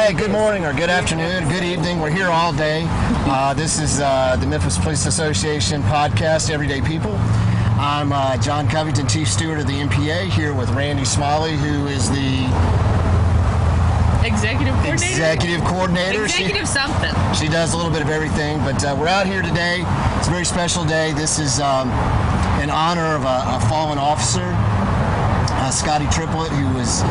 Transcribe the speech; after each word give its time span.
Hey, 0.00 0.14
good 0.14 0.30
morning 0.30 0.64
or 0.64 0.72
good 0.72 0.88
afternoon, 0.88 1.46
good 1.50 1.62
evening. 1.62 2.00
We're 2.00 2.10
here 2.10 2.28
all 2.28 2.54
day. 2.54 2.84
Uh, 2.88 3.52
this 3.52 3.78
is 3.78 4.00
uh, 4.00 4.34
the 4.40 4.46
Memphis 4.46 4.78
Police 4.78 5.04
Association 5.04 5.82
podcast, 5.82 6.48
Everyday 6.50 6.80
People. 6.80 7.14
I'm 7.76 8.10
uh, 8.10 8.38
John 8.38 8.66
Covington, 8.66 9.06
Chief 9.06 9.28
Steward 9.28 9.60
of 9.60 9.66
the 9.66 9.74
MPA, 9.74 10.30
here 10.30 10.54
with 10.54 10.70
Randy 10.70 11.04
Smalley, 11.04 11.54
who 11.54 11.86
is 11.86 12.08
the 12.08 12.46
Executive 14.26 14.74
coordinator. 14.76 14.94
executive 14.94 15.64
coordinator. 15.64 16.28
She- 16.28 16.64
something. 16.64 17.34
She 17.34 17.48
does 17.48 17.74
a 17.74 17.76
little 17.76 17.92
bit 17.92 18.00
of 18.00 18.08
everything, 18.08 18.56
but 18.60 18.82
uh, 18.82 18.96
we're 18.98 19.06
out 19.06 19.26
here 19.26 19.42
today. 19.42 19.84
It's 20.16 20.28
a 20.28 20.30
very 20.30 20.46
special 20.46 20.82
day. 20.82 21.12
This 21.12 21.38
is 21.38 21.60
um, 21.60 21.90
in 22.62 22.70
honor 22.70 23.16
of 23.16 23.24
a, 23.24 23.58
a 23.58 23.66
fallen 23.68 23.98
officer, 23.98 24.54
uh, 24.56 25.70
Scotty 25.70 26.06
Triplett, 26.06 26.50
who 26.52 26.74
was 26.74 27.02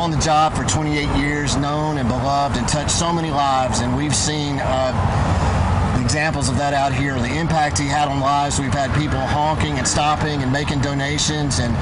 on 0.00 0.10
the 0.10 0.16
job 0.16 0.54
for 0.54 0.59
28 0.70 1.18
years, 1.18 1.56
known 1.56 1.98
and 1.98 2.08
beloved, 2.08 2.56
and 2.56 2.68
touched 2.68 2.92
so 2.92 3.12
many 3.12 3.30
lives. 3.30 3.80
And 3.80 3.96
we've 3.96 4.14
seen 4.14 4.60
uh, 4.60 6.00
examples 6.00 6.48
of 6.48 6.56
that 6.58 6.74
out 6.74 6.92
here, 6.92 7.18
the 7.18 7.38
impact 7.38 7.76
he 7.76 7.88
had 7.88 8.06
on 8.06 8.20
lives. 8.20 8.60
We've 8.60 8.72
had 8.72 8.94
people 8.96 9.18
honking 9.18 9.78
and 9.78 9.86
stopping 9.86 10.42
and 10.42 10.52
making 10.52 10.80
donations 10.80 11.58
and 11.58 11.74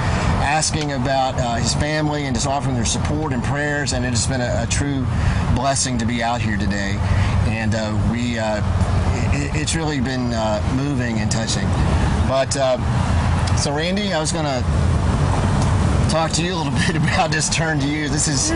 asking 0.42 0.92
about 0.92 1.38
uh, 1.38 1.56
his 1.56 1.74
family 1.74 2.24
and 2.24 2.34
just 2.34 2.46
offering 2.46 2.74
their 2.74 2.86
support 2.86 3.34
and 3.34 3.44
prayers. 3.44 3.92
And 3.92 4.06
it 4.06 4.10
has 4.10 4.26
been 4.26 4.40
a, 4.40 4.62
a 4.62 4.66
true 4.70 5.06
blessing 5.54 5.98
to 5.98 6.06
be 6.06 6.22
out 6.22 6.40
here 6.40 6.56
today. 6.56 6.96
And 7.46 7.74
uh, 7.74 7.92
we, 8.10 8.38
uh, 8.38 8.62
it, 9.34 9.54
it's 9.54 9.74
really 9.74 10.00
been 10.00 10.32
uh, 10.32 10.62
moving 10.76 11.18
and 11.18 11.30
touching. 11.30 11.66
But 12.26 12.56
uh, 12.56 12.78
so, 13.56 13.74
Randy, 13.74 14.14
I 14.14 14.20
was 14.20 14.32
going 14.32 14.46
to 14.46 14.97
talk 16.08 16.32
to 16.32 16.42
you 16.42 16.54
a 16.54 16.56
little 16.56 16.72
bit 16.86 16.96
about 16.96 17.30
this 17.30 17.48
turn 17.48 17.78
to 17.80 17.88
you. 17.88 18.08
This 18.08 18.28
is, 18.28 18.50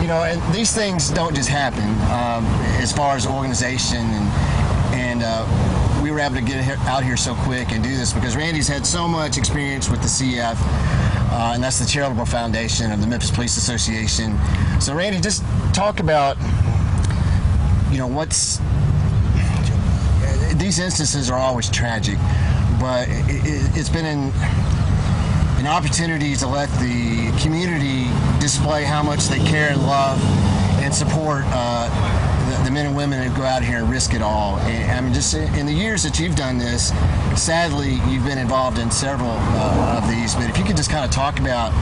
you 0.00 0.08
know, 0.08 0.22
and 0.24 0.40
these 0.54 0.74
things 0.74 1.10
don't 1.10 1.34
just 1.34 1.48
happen 1.48 1.88
um, 2.10 2.44
as 2.80 2.92
far 2.92 3.16
as 3.16 3.26
organization 3.26 3.98
and 3.98 4.64
and 4.94 5.22
uh, 5.24 6.00
we 6.02 6.12
were 6.12 6.20
able 6.20 6.36
to 6.36 6.42
get 6.42 6.78
out 6.80 7.02
here 7.02 7.16
so 7.16 7.34
quick 7.34 7.72
and 7.72 7.82
do 7.82 7.96
this 7.96 8.12
because 8.12 8.36
Randy's 8.36 8.68
had 8.68 8.86
so 8.86 9.08
much 9.08 9.38
experience 9.38 9.88
with 9.90 10.02
the 10.02 10.06
CF. 10.06 10.56
Uh, 11.36 11.52
and 11.54 11.64
that's 11.64 11.80
the 11.80 11.86
charitable 11.86 12.26
foundation 12.26 12.92
of 12.92 13.00
the 13.00 13.08
Memphis 13.08 13.32
Police 13.32 13.56
Association. 13.56 14.38
So, 14.80 14.94
Randy, 14.94 15.20
just 15.20 15.42
talk 15.74 15.98
about, 15.98 16.36
you 17.90 17.98
know, 17.98 18.06
what's 18.06 18.60
these 20.54 20.78
instances 20.78 21.28
are 21.28 21.38
always 21.38 21.68
tragic, 21.68 22.18
but 22.78 23.08
it, 23.08 23.44
it, 23.44 23.76
it's 23.76 23.88
been 23.88 24.06
in 24.06 24.32
an 25.64 25.70
opportunity 25.70 26.36
to 26.36 26.46
let 26.46 26.68
the 26.72 27.32
community 27.40 28.04
display 28.38 28.84
how 28.84 29.02
much 29.02 29.28
they 29.28 29.38
care 29.38 29.70
and 29.70 29.82
love 29.86 30.20
and 30.82 30.94
support 30.94 31.42
uh, 31.46 31.88
the, 32.50 32.64
the 32.64 32.70
men 32.70 32.84
and 32.84 32.94
women 32.94 33.26
who 33.26 33.34
go 33.34 33.44
out 33.44 33.64
here 33.64 33.78
and 33.78 33.88
risk 33.88 34.12
it 34.12 34.20
all. 34.20 34.58
And 34.58 34.92
I 34.92 35.00
mean, 35.00 35.14
just 35.14 35.32
in 35.32 35.64
the 35.64 35.72
years 35.72 36.02
that 36.02 36.20
you've 36.20 36.36
done 36.36 36.58
this, 36.58 36.92
sadly, 37.34 37.94
you've 38.10 38.24
been 38.24 38.36
involved 38.36 38.78
in 38.78 38.90
several 38.90 39.30
uh, 39.30 40.00
of 40.02 40.06
these. 40.06 40.34
But 40.34 40.50
if 40.50 40.58
you 40.58 40.64
could 40.64 40.76
just 40.76 40.90
kind 40.90 41.02
of 41.02 41.10
talk 41.10 41.40
about 41.40 41.72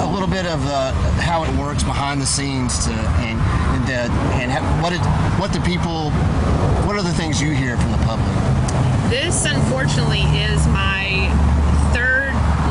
a 0.00 0.10
little 0.10 0.26
bit 0.26 0.46
of 0.46 0.64
uh, 0.68 0.92
how 1.20 1.44
it 1.44 1.54
works 1.58 1.82
behind 1.82 2.18
the 2.18 2.26
scenes 2.26 2.86
to 2.86 2.92
and 2.92 3.38
and, 3.76 3.86
the, 3.86 4.12
and 4.40 4.50
ha- 4.50 4.80
what 4.82 4.94
it 4.94 5.00
what 5.38 5.52
the 5.52 5.60
people 5.68 6.12
what 6.86 6.96
are 6.96 7.02
the 7.02 7.12
things 7.12 7.42
you 7.42 7.50
hear 7.50 7.76
from 7.76 7.92
the 7.92 7.98
public 7.98 8.28
This, 9.10 9.44
unfortunately, 9.44 10.22
is 10.22 10.66
my 10.68 11.57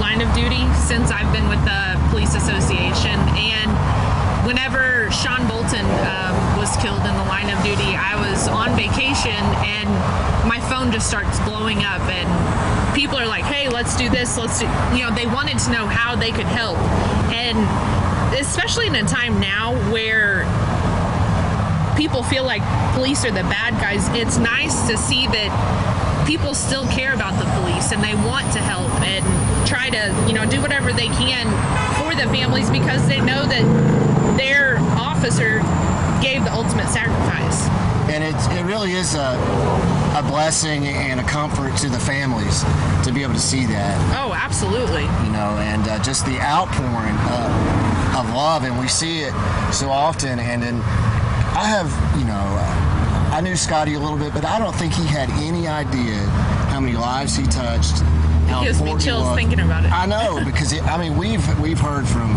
line 0.07 0.21
of 0.21 0.33
duty 0.33 0.63
since 0.87 1.11
I've 1.11 1.33
been 1.33 1.49
with 1.49 1.59
the 1.65 1.99
police 2.11 2.33
association. 2.33 3.19
And 3.35 3.67
whenever 4.47 5.11
Sean 5.11 5.45
Bolton 5.49 5.83
um, 5.83 6.31
was 6.55 6.71
killed 6.77 7.03
in 7.03 7.11
the 7.11 7.27
line 7.27 7.51
of 7.51 7.61
duty, 7.61 7.91
I 7.91 8.15
was 8.15 8.47
on 8.47 8.73
vacation 8.77 9.43
and 9.67 9.89
my 10.47 10.61
phone 10.71 10.93
just 10.93 11.09
starts 11.09 11.37
blowing 11.41 11.83
up 11.83 11.99
and 12.07 12.95
people 12.95 13.17
are 13.17 13.27
like, 13.27 13.43
"Hey, 13.43 13.67
let's 13.67 13.97
do 13.97 14.09
this. 14.09 14.37
Let's 14.37 14.61
do." 14.61 14.65
You 14.95 15.03
know, 15.03 15.11
they 15.13 15.27
wanted 15.27 15.59
to 15.59 15.71
know 15.71 15.85
how 15.87 16.15
they 16.15 16.31
could 16.31 16.47
help, 16.47 16.77
and 17.35 17.59
especially 18.33 18.87
in 18.87 18.95
a 18.95 19.03
time 19.03 19.41
now 19.41 19.75
where 19.91 20.47
people 21.97 22.23
feel 22.23 22.45
like 22.45 22.63
police 22.93 23.25
are 23.25 23.31
the 23.31 23.47
bad 23.51 23.73
guys, 23.81 24.07
it's 24.15 24.37
nice 24.37 24.87
to 24.87 24.95
see 24.95 25.27
that 25.27 25.51
people 26.27 26.53
still 26.53 26.85
care 26.87 27.13
about 27.13 27.39
the 27.39 27.45
police 27.59 27.91
and 27.91 28.03
they 28.03 28.13
want 28.27 28.51
to 28.53 28.59
help 28.59 28.91
and 29.01 29.23
try 29.67 29.89
to, 29.89 30.13
you 30.27 30.33
know, 30.33 30.45
do 30.45 30.61
whatever 30.61 30.91
they 30.93 31.07
can 31.07 31.45
for 32.03 32.13
the 32.15 32.27
families 32.31 32.69
because 32.69 33.07
they 33.07 33.19
know 33.21 33.45
that 33.47 33.63
their 34.37 34.77
officer 34.99 35.59
gave 36.21 36.43
the 36.43 36.51
ultimate 36.53 36.87
sacrifice. 36.89 37.67
and 38.09 38.23
it, 38.23 38.35
it 38.57 38.63
really 38.65 38.91
is 38.93 39.15
a, 39.15 39.37
a 40.17 40.23
blessing 40.27 40.85
and 40.87 41.19
a 41.19 41.23
comfort 41.23 41.75
to 41.77 41.89
the 41.89 41.99
families 41.99 42.63
to 43.05 43.11
be 43.13 43.23
able 43.23 43.33
to 43.33 43.39
see 43.39 43.65
that 43.65 43.95
Oh, 44.17 44.33
absolutely. 44.33 45.03
you 45.03 45.31
know, 45.31 45.57
and 45.59 45.87
uh, 45.87 46.01
just 46.03 46.25
the 46.25 46.39
outpouring 46.41 47.15
of, 47.15 48.25
of 48.27 48.33
love, 48.35 48.63
and 48.63 48.77
we 48.79 48.87
see 48.87 49.19
it 49.21 49.33
so 49.71 49.89
often. 49.89 50.39
And 50.39 50.61
then 50.63 50.81
I 51.55 51.65
have, 51.67 51.89
you 52.19 52.25
know, 52.25 52.33
I 53.31 53.41
knew 53.41 53.55
Scotty 53.55 53.93
a 53.95 53.99
little 53.99 54.17
bit, 54.17 54.33
but 54.33 54.45
I 54.45 54.57
don't 54.59 54.75
think 54.75 54.93
he 54.93 55.05
had 55.05 55.29
any 55.41 55.67
idea 55.67 56.15
how 56.71 56.79
many 56.79 56.95
lives 56.97 57.35
he 57.35 57.45
touched. 57.45 57.99
How 58.47 58.63
gives 58.63 58.81
me 58.81 58.97
chills 58.97 59.35
thinking 59.35 59.59
about 59.59 59.85
it. 59.85 59.91
I 59.91 60.05
know 60.05 60.41
because 60.45 60.71
it, 60.73 60.83
I 60.83 60.97
mean 60.97 61.17
we've 61.17 61.59
we've 61.59 61.79
heard 61.79 62.07
from 62.07 62.29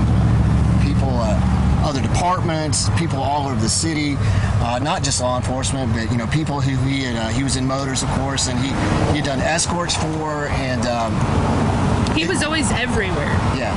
people. 0.83 1.11
Uh, 1.15 1.57
other 1.83 2.03
departments, 2.03 2.91
people 2.99 3.23
all 3.23 3.49
over 3.49 3.59
the 3.59 3.67
city, 3.69 4.15
uh, 4.61 4.79
not 4.83 5.03
just 5.03 5.19
law 5.23 5.39
enforcement, 5.39 5.91
but 5.95 6.11
you 6.13 6.19
know 6.19 6.27
people 6.27 6.61
who 6.61 6.77
he 6.87 7.05
had, 7.05 7.17
uh, 7.17 7.29
he 7.29 7.43
was 7.43 7.57
in 7.57 7.67
motors, 7.67 8.03
of 8.03 8.11
course, 8.11 8.49
and 8.49 8.59
he 8.59 8.69
he 9.13 9.17
had 9.17 9.25
done 9.25 9.41
escorts 9.41 9.97
for, 9.97 10.49
and 10.49 10.85
um, 10.85 11.15
He 12.15 12.27
was 12.27 12.43
always 12.43 12.71
everywhere. 12.73 13.33
yeah, 13.57 13.73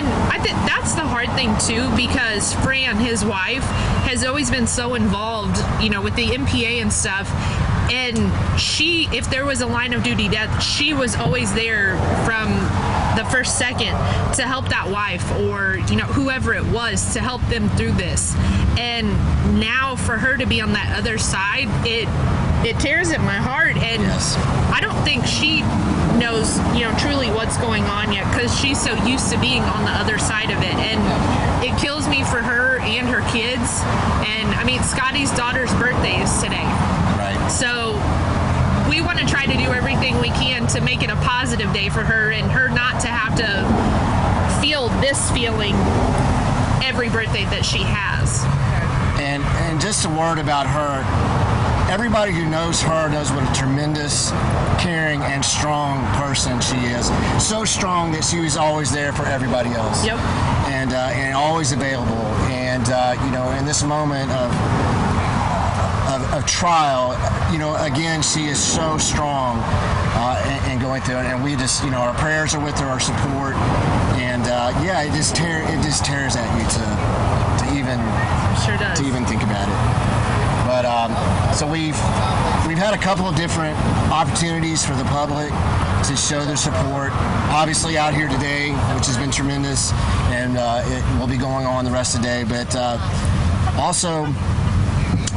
And 0.00 0.08
I 0.32 0.38
think 0.38 0.56
that's 0.66 0.94
the 0.94 1.06
hard 1.06 1.30
thing 1.32 1.54
too, 1.58 1.94
because 1.94 2.54
Fran, 2.54 2.96
his 2.96 3.22
wife, 3.22 3.64
has 4.08 4.24
always 4.24 4.50
been 4.50 4.66
so 4.66 4.94
involved, 4.94 5.58
you 5.82 5.90
know, 5.90 6.00
with 6.00 6.16
the 6.16 6.26
MPA 6.26 6.80
and 6.80 6.90
stuff. 6.90 7.30
And 7.92 8.58
she, 8.58 9.08
if 9.12 9.28
there 9.28 9.44
was 9.44 9.60
a 9.60 9.66
line 9.66 9.92
of 9.92 10.02
duty 10.02 10.28
death, 10.28 10.62
she 10.62 10.94
was 10.94 11.16
always 11.16 11.52
there 11.52 11.98
from 12.24 12.48
the 13.18 13.28
first 13.30 13.58
second 13.58 13.92
to 14.36 14.46
help 14.46 14.70
that 14.70 14.88
wife 14.88 15.30
or, 15.32 15.76
you 15.90 15.96
know, 15.96 16.06
whoever 16.06 16.54
it 16.54 16.64
was 16.64 17.12
to 17.12 17.20
help 17.20 17.42
them 17.48 17.68
through 17.70 17.92
this. 17.92 18.34
And 18.78 19.08
now 19.60 19.96
for 19.96 20.16
her 20.16 20.38
to 20.38 20.46
be 20.46 20.62
on 20.62 20.72
that 20.72 20.98
other 20.98 21.18
side, 21.18 21.68
it 21.84 22.08
it 22.66 22.78
tears 22.78 23.10
at 23.10 23.20
my 23.20 23.36
heart 23.36 23.76
and 23.76 24.02
Yes. 24.02 24.36
I 24.72 24.80
don't 24.80 25.02
think 25.04 25.24
she 25.24 25.62
knows, 26.20 26.58
you 26.76 26.84
know, 26.84 26.94
truly 26.98 27.28
what's 27.30 27.56
going 27.56 27.84
on 27.84 28.12
yet 28.12 28.30
because 28.32 28.52
she's 28.58 28.80
so 28.80 28.92
used 29.04 29.30
to 29.32 29.40
being 29.40 29.62
on 29.62 29.84
the 29.84 29.90
other 29.90 30.18
side 30.18 30.50
of 30.50 30.58
it. 30.58 30.74
And 30.76 31.00
it 31.64 31.78
kills 31.80 32.08
me 32.08 32.22
for 32.24 32.42
her 32.42 32.78
and 32.80 33.08
her 33.08 33.20
kids. 33.30 33.80
And 34.28 34.48
I 34.54 34.64
mean, 34.64 34.82
Scotty's 34.82 35.30
daughter's 35.32 35.72
birthday 35.74 36.20
is 36.20 36.32
today. 36.42 36.64
right. 37.16 37.48
So 37.48 37.96
we 38.88 39.00
want 39.00 39.18
to 39.18 39.26
try 39.26 39.46
to 39.46 39.56
do 39.56 39.72
everything 39.72 40.20
we 40.20 40.28
can 40.28 40.66
to 40.68 40.80
make 40.80 41.02
it 41.02 41.10
a 41.10 41.16
positive 41.16 41.72
day 41.72 41.88
for 41.88 42.04
her 42.04 42.30
and 42.30 42.50
her 42.50 42.68
not 42.68 43.00
to 43.00 43.08
have 43.08 43.34
to 43.36 44.60
feel 44.60 44.88
this 45.00 45.30
feeling 45.30 45.74
every 46.84 47.08
birthday 47.08 47.44
that 47.46 47.64
she 47.64 47.78
has. 47.78 48.44
And 49.20 49.42
and 49.42 49.80
just 49.80 50.04
a 50.04 50.08
word 50.08 50.38
about 50.38 50.66
her. 50.66 51.59
Everybody 51.90 52.30
who 52.30 52.48
knows 52.48 52.80
her 52.82 53.08
knows 53.08 53.32
what 53.32 53.42
a 53.42 53.52
tremendous, 53.52 54.30
caring, 54.78 55.22
and 55.22 55.44
strong 55.44 56.06
person 56.14 56.60
she 56.60 56.76
is. 56.86 57.10
So 57.44 57.64
strong 57.64 58.12
that 58.12 58.22
she 58.22 58.38
was 58.38 58.56
always 58.56 58.92
there 58.92 59.12
for 59.12 59.26
everybody 59.26 59.70
else. 59.70 60.06
Yep. 60.06 60.18
And 60.70 60.92
uh, 60.92 61.10
and 61.18 61.34
always 61.34 61.72
available. 61.72 62.22
And 62.46 62.88
uh, 62.88 63.18
you 63.24 63.32
know, 63.32 63.50
in 63.58 63.66
this 63.66 63.82
moment 63.82 64.30
of, 64.30 64.52
of 66.14 66.32
of 66.32 66.46
trial, 66.46 67.18
you 67.52 67.58
know, 67.58 67.74
again, 67.82 68.22
she 68.22 68.46
is 68.46 68.62
so 68.62 68.96
strong 68.96 69.58
uh, 70.14 70.40
and, 70.46 70.72
and 70.72 70.80
going 70.80 71.02
through 71.02 71.16
it. 71.18 71.26
And 71.26 71.42
we 71.42 71.56
just, 71.56 71.82
you 71.82 71.90
know, 71.90 71.98
our 71.98 72.14
prayers 72.14 72.54
are 72.54 72.64
with 72.64 72.78
her, 72.78 72.86
our 72.86 73.00
support. 73.00 73.56
And 74.22 74.46
uh, 74.46 74.70
yeah, 74.84 75.02
it 75.02 75.10
just 75.10 75.34
tear 75.34 75.62
it 75.64 75.82
just 75.82 76.04
tears 76.04 76.36
at 76.36 76.46
you 76.54 76.62
to 76.70 76.86
to 77.66 77.74
even 77.76 77.98
Sure 78.62 78.78
does. 78.78 79.00
to 79.00 79.04
even 79.04 79.26
think 79.26 79.42
about 79.42 79.66
it. 79.68 80.09
But 80.80 80.88
um, 80.88 81.54
so 81.54 81.66
we've 81.66 81.92
we've 82.66 82.78
had 82.78 82.94
a 82.94 82.96
couple 82.96 83.26
of 83.26 83.36
different 83.36 83.76
opportunities 84.10 84.82
for 84.82 84.94
the 84.94 85.04
public 85.04 85.50
to 85.50 86.16
show 86.16 86.42
their 86.46 86.56
support. 86.56 87.12
Obviously, 87.52 87.98
out 87.98 88.14
here 88.14 88.28
today, 88.28 88.70
which 88.96 89.04
has 89.04 89.18
been 89.18 89.30
tremendous, 89.30 89.92
and 90.32 90.56
uh, 90.56 90.82
it 90.86 91.18
will 91.18 91.26
be 91.26 91.36
going 91.36 91.66
on 91.66 91.84
the 91.84 91.90
rest 91.90 92.14
of 92.14 92.22
the 92.22 92.28
day. 92.28 92.44
But 92.44 92.74
uh, 92.74 92.96
also, 93.78 94.24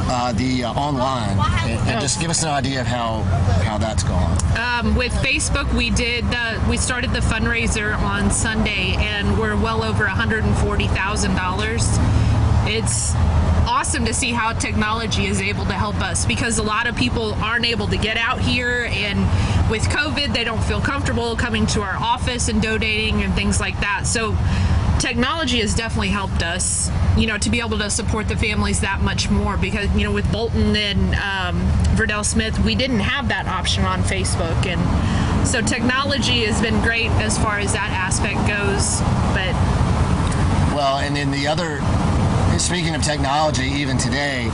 uh, 0.08 0.32
the 0.32 0.64
uh, 0.64 0.72
online, 0.72 1.38
and, 1.68 1.90
and 1.90 2.00
just 2.00 2.22
give 2.22 2.30
us 2.30 2.42
an 2.42 2.48
idea 2.48 2.80
of 2.80 2.86
how 2.86 3.20
how 3.64 3.76
that's 3.76 4.02
gone. 4.02 4.38
Um, 4.56 4.96
with 4.96 5.12
Facebook, 5.12 5.70
we 5.74 5.90
did 5.90 6.24
the, 6.30 6.64
we 6.70 6.78
started 6.78 7.10
the 7.10 7.20
fundraiser 7.20 7.98
on 7.98 8.30
Sunday, 8.30 8.96
and 8.96 9.38
we're 9.38 9.56
well 9.56 9.84
over 9.84 10.04
one 10.04 10.16
hundred 10.16 10.44
and 10.44 10.56
forty 10.56 10.86
thousand 10.86 11.34
dollars. 11.34 11.84
It's 12.66 13.12
awesome 13.66 14.04
to 14.06 14.14
see 14.14 14.32
how 14.32 14.52
technology 14.52 15.26
is 15.26 15.40
able 15.40 15.64
to 15.66 15.72
help 15.72 15.96
us 16.00 16.24
because 16.24 16.58
a 16.58 16.62
lot 16.62 16.86
of 16.86 16.96
people 16.96 17.34
aren't 17.34 17.64
able 17.64 17.86
to 17.88 17.96
get 17.96 18.16
out 18.16 18.40
here, 18.40 18.88
and 18.90 19.20
with 19.70 19.82
COVID, 19.84 20.32
they 20.32 20.44
don't 20.44 20.62
feel 20.62 20.80
comfortable 20.80 21.36
coming 21.36 21.66
to 21.68 21.82
our 21.82 21.96
office 21.96 22.48
and 22.48 22.60
donating 22.62 23.22
and 23.22 23.34
things 23.34 23.60
like 23.60 23.78
that. 23.80 24.06
So 24.06 24.36
technology 24.98 25.60
has 25.60 25.74
definitely 25.74 26.08
helped 26.08 26.42
us, 26.42 26.90
you 27.16 27.26
know, 27.26 27.38
to 27.38 27.50
be 27.50 27.60
able 27.60 27.78
to 27.78 27.90
support 27.90 28.28
the 28.28 28.36
families 28.36 28.80
that 28.80 29.00
much 29.00 29.30
more 29.30 29.56
because, 29.56 29.94
you 29.96 30.04
know, 30.04 30.12
with 30.12 30.30
Bolton 30.32 30.76
and 30.76 31.14
um, 31.16 31.60
Verdell 31.96 32.24
Smith, 32.24 32.58
we 32.60 32.74
didn't 32.74 33.00
have 33.00 33.28
that 33.28 33.46
option 33.46 33.84
on 33.84 34.02
Facebook. 34.02 34.66
And 34.66 35.46
so 35.46 35.60
technology 35.60 36.44
has 36.44 36.60
been 36.60 36.80
great 36.82 37.10
as 37.12 37.38
far 37.38 37.58
as 37.58 37.72
that 37.72 37.90
aspect 37.90 38.36
goes. 38.48 39.00
But 39.34 39.52
Well, 40.74 40.98
and 40.98 41.16
then 41.16 41.30
the 41.30 41.46
other, 41.46 41.80
speaking 42.58 42.94
of 42.94 43.02
technology, 43.02 43.64
even 43.66 43.98
today, 43.98 44.44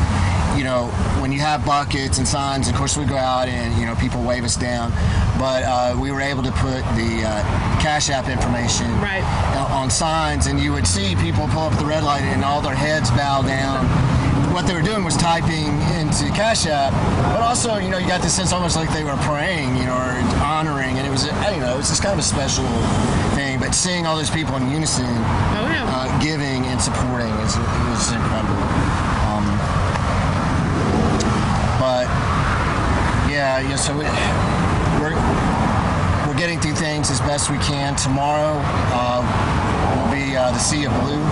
you 0.56 0.64
know, 0.64 0.86
when 1.20 1.32
you 1.32 1.40
have 1.40 1.64
buckets 1.64 2.18
and 2.18 2.26
signs, 2.26 2.68
of 2.68 2.74
course 2.74 2.96
we 2.96 3.04
go 3.04 3.16
out 3.16 3.48
and 3.48 3.78
you 3.78 3.86
know 3.86 3.94
people 3.96 4.22
wave 4.22 4.44
us 4.44 4.56
down, 4.56 4.90
but 5.38 5.62
uh, 5.62 5.96
we 5.98 6.10
were 6.10 6.20
able 6.20 6.42
to 6.42 6.52
put 6.52 6.82
the 6.96 7.22
uh, 7.24 7.80
Cash 7.80 8.10
App 8.10 8.28
information 8.28 8.90
Right. 9.00 9.22
on 9.70 9.90
signs, 9.90 10.46
and 10.46 10.58
you 10.58 10.72
would 10.72 10.86
see 10.86 11.14
people 11.16 11.46
pull 11.48 11.62
up 11.62 11.78
the 11.78 11.84
red 11.86 12.02
light 12.02 12.22
and 12.22 12.44
all 12.44 12.60
their 12.60 12.74
heads 12.74 13.10
bow 13.10 13.42
down. 13.42 13.86
What 14.52 14.66
they 14.66 14.74
were 14.74 14.82
doing 14.82 15.04
was 15.04 15.16
typing 15.16 15.80
into 15.96 16.28
Cash 16.34 16.66
App, 16.66 16.92
but 17.32 17.40
also, 17.40 17.76
you 17.76 17.88
know, 17.88 17.98
you 17.98 18.06
got 18.08 18.20
this 18.20 18.34
sense 18.34 18.52
almost 18.52 18.76
like 18.76 18.92
they 18.92 19.04
were 19.04 19.16
praying, 19.22 19.76
you 19.76 19.84
know, 19.84 19.94
or 19.94 20.12
honoring, 20.42 20.98
and 20.98 21.06
it 21.06 21.10
was, 21.10 21.28
I 21.30 21.50
don't 21.50 21.60
know, 21.60 21.74
it 21.74 21.76
was 21.78 21.88
just 21.88 22.02
kind 22.02 22.12
of 22.12 22.18
a 22.18 22.22
special 22.26 22.66
thing. 23.34 23.58
But 23.60 23.74
seeing 23.74 24.06
all 24.06 24.16
those 24.16 24.28
people 24.30 24.56
in 24.56 24.68
unison, 24.70 25.06
Oh, 25.06 25.66
yeah. 25.70 25.86
uh, 25.88 26.20
giving 26.20 26.66
and 26.66 26.80
supporting 26.80 27.30
is 27.46 27.56
it 27.56 27.60
was 27.88 28.10
incredible. 28.12 28.58
Um, 29.30 29.46
but 31.78 32.06
yeah, 33.30 33.60
yeah. 33.60 33.76
So 33.76 33.94
we, 33.96 34.04
we're 35.00 35.16
we're 36.26 36.38
getting 36.38 36.58
through 36.60 36.74
things 36.74 37.10
as 37.10 37.20
best 37.20 37.50
we 37.50 37.58
can. 37.58 37.94
Tomorrow 37.96 38.60
uh, 38.92 39.22
will 39.96 40.12
be 40.12 40.36
uh, 40.36 40.50
the 40.50 40.58
Sea 40.58 40.84
of 40.84 40.92
Blue, 41.00 41.22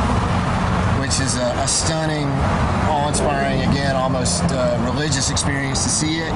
which 1.08 1.20
is 1.20 1.36
a, 1.38 1.54
a 1.64 1.66
stunning, 1.66 2.28
awe-inspiring, 2.84 3.62
again, 3.70 3.96
almost 3.96 4.44
uh, 4.52 4.76
religious 4.92 5.30
experience 5.30 5.82
to 5.82 5.88
see 5.88 6.18
it. 6.18 6.32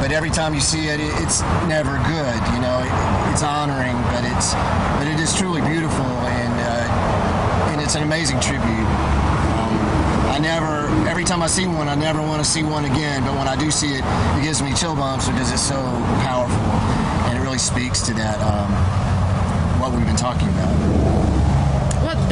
But 0.00 0.12
every 0.12 0.30
time 0.30 0.54
you 0.54 0.60
see 0.60 0.88
it, 0.88 0.98
it 0.98 1.12
it's 1.20 1.42
never 1.68 2.00
good. 2.08 2.40
You 2.56 2.60
know, 2.64 2.80
it, 2.80 2.88
it's 3.30 3.42
honoring, 3.42 3.92
but 4.08 4.24
it's 4.24 4.54
but 4.96 5.06
it 5.06 5.20
is 5.20 5.36
truly 5.36 5.60
beautiful 5.60 6.08
and 6.24 6.54
uh, 6.56 7.68
and 7.68 7.82
it's 7.82 7.94
an 7.94 8.02
amazing 8.02 8.40
tribute. 8.40 8.88
Um, 9.60 9.76
I 10.32 10.38
never, 10.40 10.88
every 11.06 11.24
time 11.24 11.42
I 11.42 11.46
see 11.46 11.66
one, 11.66 11.86
I 11.86 11.94
never 11.94 12.22
want 12.22 12.42
to 12.42 12.48
see 12.50 12.62
one 12.62 12.86
again. 12.86 13.22
But 13.24 13.36
when 13.36 13.46
I 13.46 13.56
do 13.56 13.70
see 13.70 13.92
it, 13.92 14.04
it 14.38 14.42
gives 14.42 14.62
me 14.62 14.72
chill 14.72 14.96
bumps 14.96 15.28
because 15.28 15.52
it's 15.52 15.60
so 15.60 15.76
powerful 16.24 16.64
and 17.28 17.36
it 17.36 17.42
really 17.42 17.58
speaks 17.58 18.00
to 18.08 18.14
that 18.14 18.40
um, 18.40 18.72
what 19.78 19.92
we've 19.92 20.06
been 20.06 20.16
talking 20.16 20.48
about. 20.48 21.01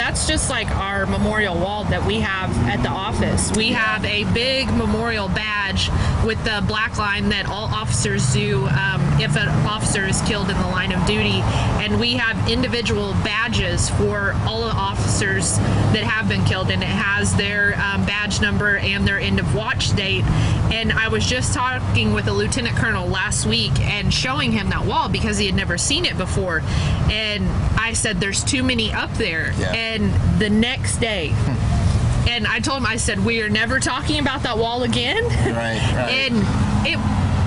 That's 0.00 0.26
just 0.26 0.48
like 0.48 0.70
our 0.70 1.04
memorial 1.04 1.54
wall 1.54 1.84
that 1.84 2.06
we 2.06 2.20
have 2.20 2.50
at 2.66 2.82
the 2.82 2.88
office. 2.88 3.52
We 3.54 3.68
have 3.72 4.02
a 4.06 4.24
big 4.32 4.72
memorial 4.72 5.28
badge 5.28 5.90
with 6.24 6.42
the 6.42 6.64
black 6.66 6.96
line 6.96 7.28
that 7.28 7.44
all 7.44 7.66
officers 7.66 8.32
do 8.32 8.66
um, 8.68 9.02
if 9.20 9.36
an 9.36 9.48
officer 9.66 10.06
is 10.06 10.22
killed 10.22 10.48
in 10.48 10.56
the 10.56 10.68
line 10.68 10.92
of 10.92 11.06
duty. 11.06 11.42
And 11.84 12.00
we 12.00 12.14
have 12.14 12.48
individual 12.48 13.12
badges 13.22 13.90
for 13.90 14.32
all 14.46 14.62
the 14.62 14.72
officers 14.72 15.58
that 15.58 16.02
have 16.04 16.30
been 16.30 16.46
killed, 16.46 16.70
and 16.70 16.82
it 16.82 16.86
has 16.86 17.34
their 17.36 17.74
um, 17.74 18.06
badge 18.06 18.40
number 18.40 18.78
and 18.78 19.06
their 19.06 19.20
end 19.20 19.38
of 19.38 19.54
watch 19.54 19.94
date. 19.94 20.24
And 20.72 20.92
I 20.92 21.08
was 21.08 21.26
just 21.26 21.52
talking 21.54 22.12
with 22.12 22.28
a 22.28 22.32
lieutenant 22.32 22.76
colonel 22.76 23.06
last 23.06 23.46
week 23.46 23.78
and 23.80 24.12
showing 24.12 24.52
him 24.52 24.70
that 24.70 24.84
wall 24.84 25.08
because 25.08 25.38
he 25.38 25.46
had 25.46 25.54
never 25.54 25.76
seen 25.76 26.04
it 26.04 26.16
before. 26.16 26.62
And 27.10 27.48
I 27.78 27.92
said, 27.92 28.20
There's 28.20 28.44
too 28.44 28.62
many 28.62 28.92
up 28.92 29.12
there. 29.14 29.52
Yeah. 29.58 29.72
And 29.72 30.40
the 30.40 30.50
next 30.50 30.98
day, 30.98 31.30
hmm. 31.34 32.28
and 32.28 32.46
I 32.46 32.60
told 32.60 32.78
him, 32.78 32.86
I 32.86 32.96
said, 32.96 33.24
We 33.24 33.42
are 33.42 33.48
never 33.48 33.80
talking 33.80 34.20
about 34.20 34.42
that 34.44 34.58
wall 34.58 34.82
again. 34.84 35.24
Right, 35.24 35.80
right. 35.94 36.10
and 36.10 36.86
it 36.86 36.98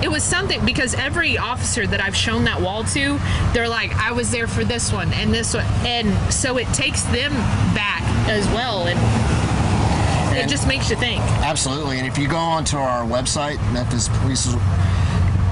it 0.04 0.10
was 0.10 0.22
something 0.22 0.62
because 0.66 0.92
every 0.94 1.38
officer 1.38 1.86
that 1.86 1.98
I've 1.98 2.14
shown 2.14 2.44
that 2.44 2.60
wall 2.60 2.84
to, 2.84 3.18
they're 3.54 3.70
like, 3.70 3.94
I 3.96 4.12
was 4.12 4.30
there 4.30 4.46
for 4.46 4.62
this 4.62 4.92
one 4.92 5.10
and 5.14 5.32
this 5.32 5.54
one. 5.54 5.64
And 5.86 6.32
so 6.32 6.58
it 6.58 6.66
takes 6.74 7.04
them 7.04 7.32
back 7.74 8.02
as 8.28 8.46
well. 8.48 8.86
And 8.86 8.98
it 10.34 10.40
And- 10.42 10.50
just 10.50 10.66
makes 10.66 10.90
you 10.90 10.96
think. 10.96 11.20
Absolutely, 11.42 11.98
and 11.98 12.06
if 12.06 12.18
you 12.18 12.28
go 12.28 12.36
onto 12.36 12.76
our 12.76 13.04
website, 13.04 13.58
Memphis 13.72 14.08
Police, 14.20 14.54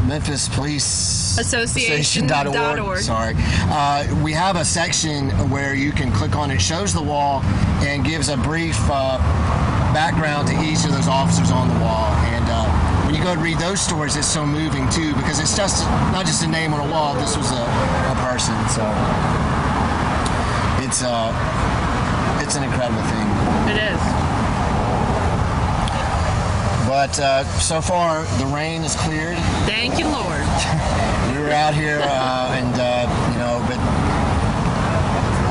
Memphis 0.06 0.49
Police 0.49 1.38
Association 1.38 2.26
dot 2.26 2.46
org. 2.46 2.99
Sorry, 2.99 3.34
uh, 3.70 4.05
we 4.23 4.32
have 4.32 4.56
a 4.56 4.64
section 4.64 5.31
where 5.49 5.75
you 5.75 5.93
can 5.93 6.11
click 6.12 6.34
on 6.37 6.50
it. 6.50 6.61
Shows 6.61 6.93
the 6.93 7.02
wall 7.02 7.43
and 7.81 8.05
gives 8.05 8.29
a 8.29 8.37
brief 8.37 8.76
uh, 8.90 9.19
background 9.94 10.49
to 10.49 10.55
each 10.62 10.84
of 10.84 10.93
those 10.93 11.06
officers 11.08 11.50
on 11.52 11.69
the 11.69 11.79
wall. 11.84 12.11
And 12.34 12.44
uh, 12.49 12.64
when 13.06 13.14
you 13.14 13.23
go 13.23 13.31
and 13.32 13.40
read 13.43 13.58
those 13.58 13.81
stories, 13.81 14.17
it's 14.17 14.26
so 14.26 14.44
moving 14.44 14.88
too 14.90 15.14
because 15.14 15.38
it's 15.38 15.56
just 15.56 15.87
not 16.11 16.26
just 16.26 16.43
a 16.43 16.49
name 16.49 16.75
on 16.75 16.81
a 16.87 16.90
wall. 16.93 17.14
This 17.14 17.37
was 17.37 17.52
a, 17.52 17.62
a 17.62 18.17
person, 18.26 18.56
so 18.69 18.82
it's 20.84 21.02
uh, 21.05 21.31
it's 22.43 22.56
an 22.56 22.64
incredible 22.64 23.02
thing. 23.02 23.26
It 23.70 23.79
is. 23.94 24.31
But 27.03 27.19
uh, 27.19 27.43
so 27.59 27.81
far, 27.81 28.23
the 28.39 28.47
rain 28.47 28.83
is 28.83 28.95
cleared. 28.95 29.37
Thank 29.67 29.99
you, 29.99 30.07
Lord. 30.07 30.47
We 31.33 31.39
were 31.41 31.51
out 31.51 31.75
here, 31.75 31.99
uh, 32.01 32.55
and 32.55 32.75
uh, 32.79 33.09
you 33.33 33.39
know, 33.43 33.59
but 33.67 33.81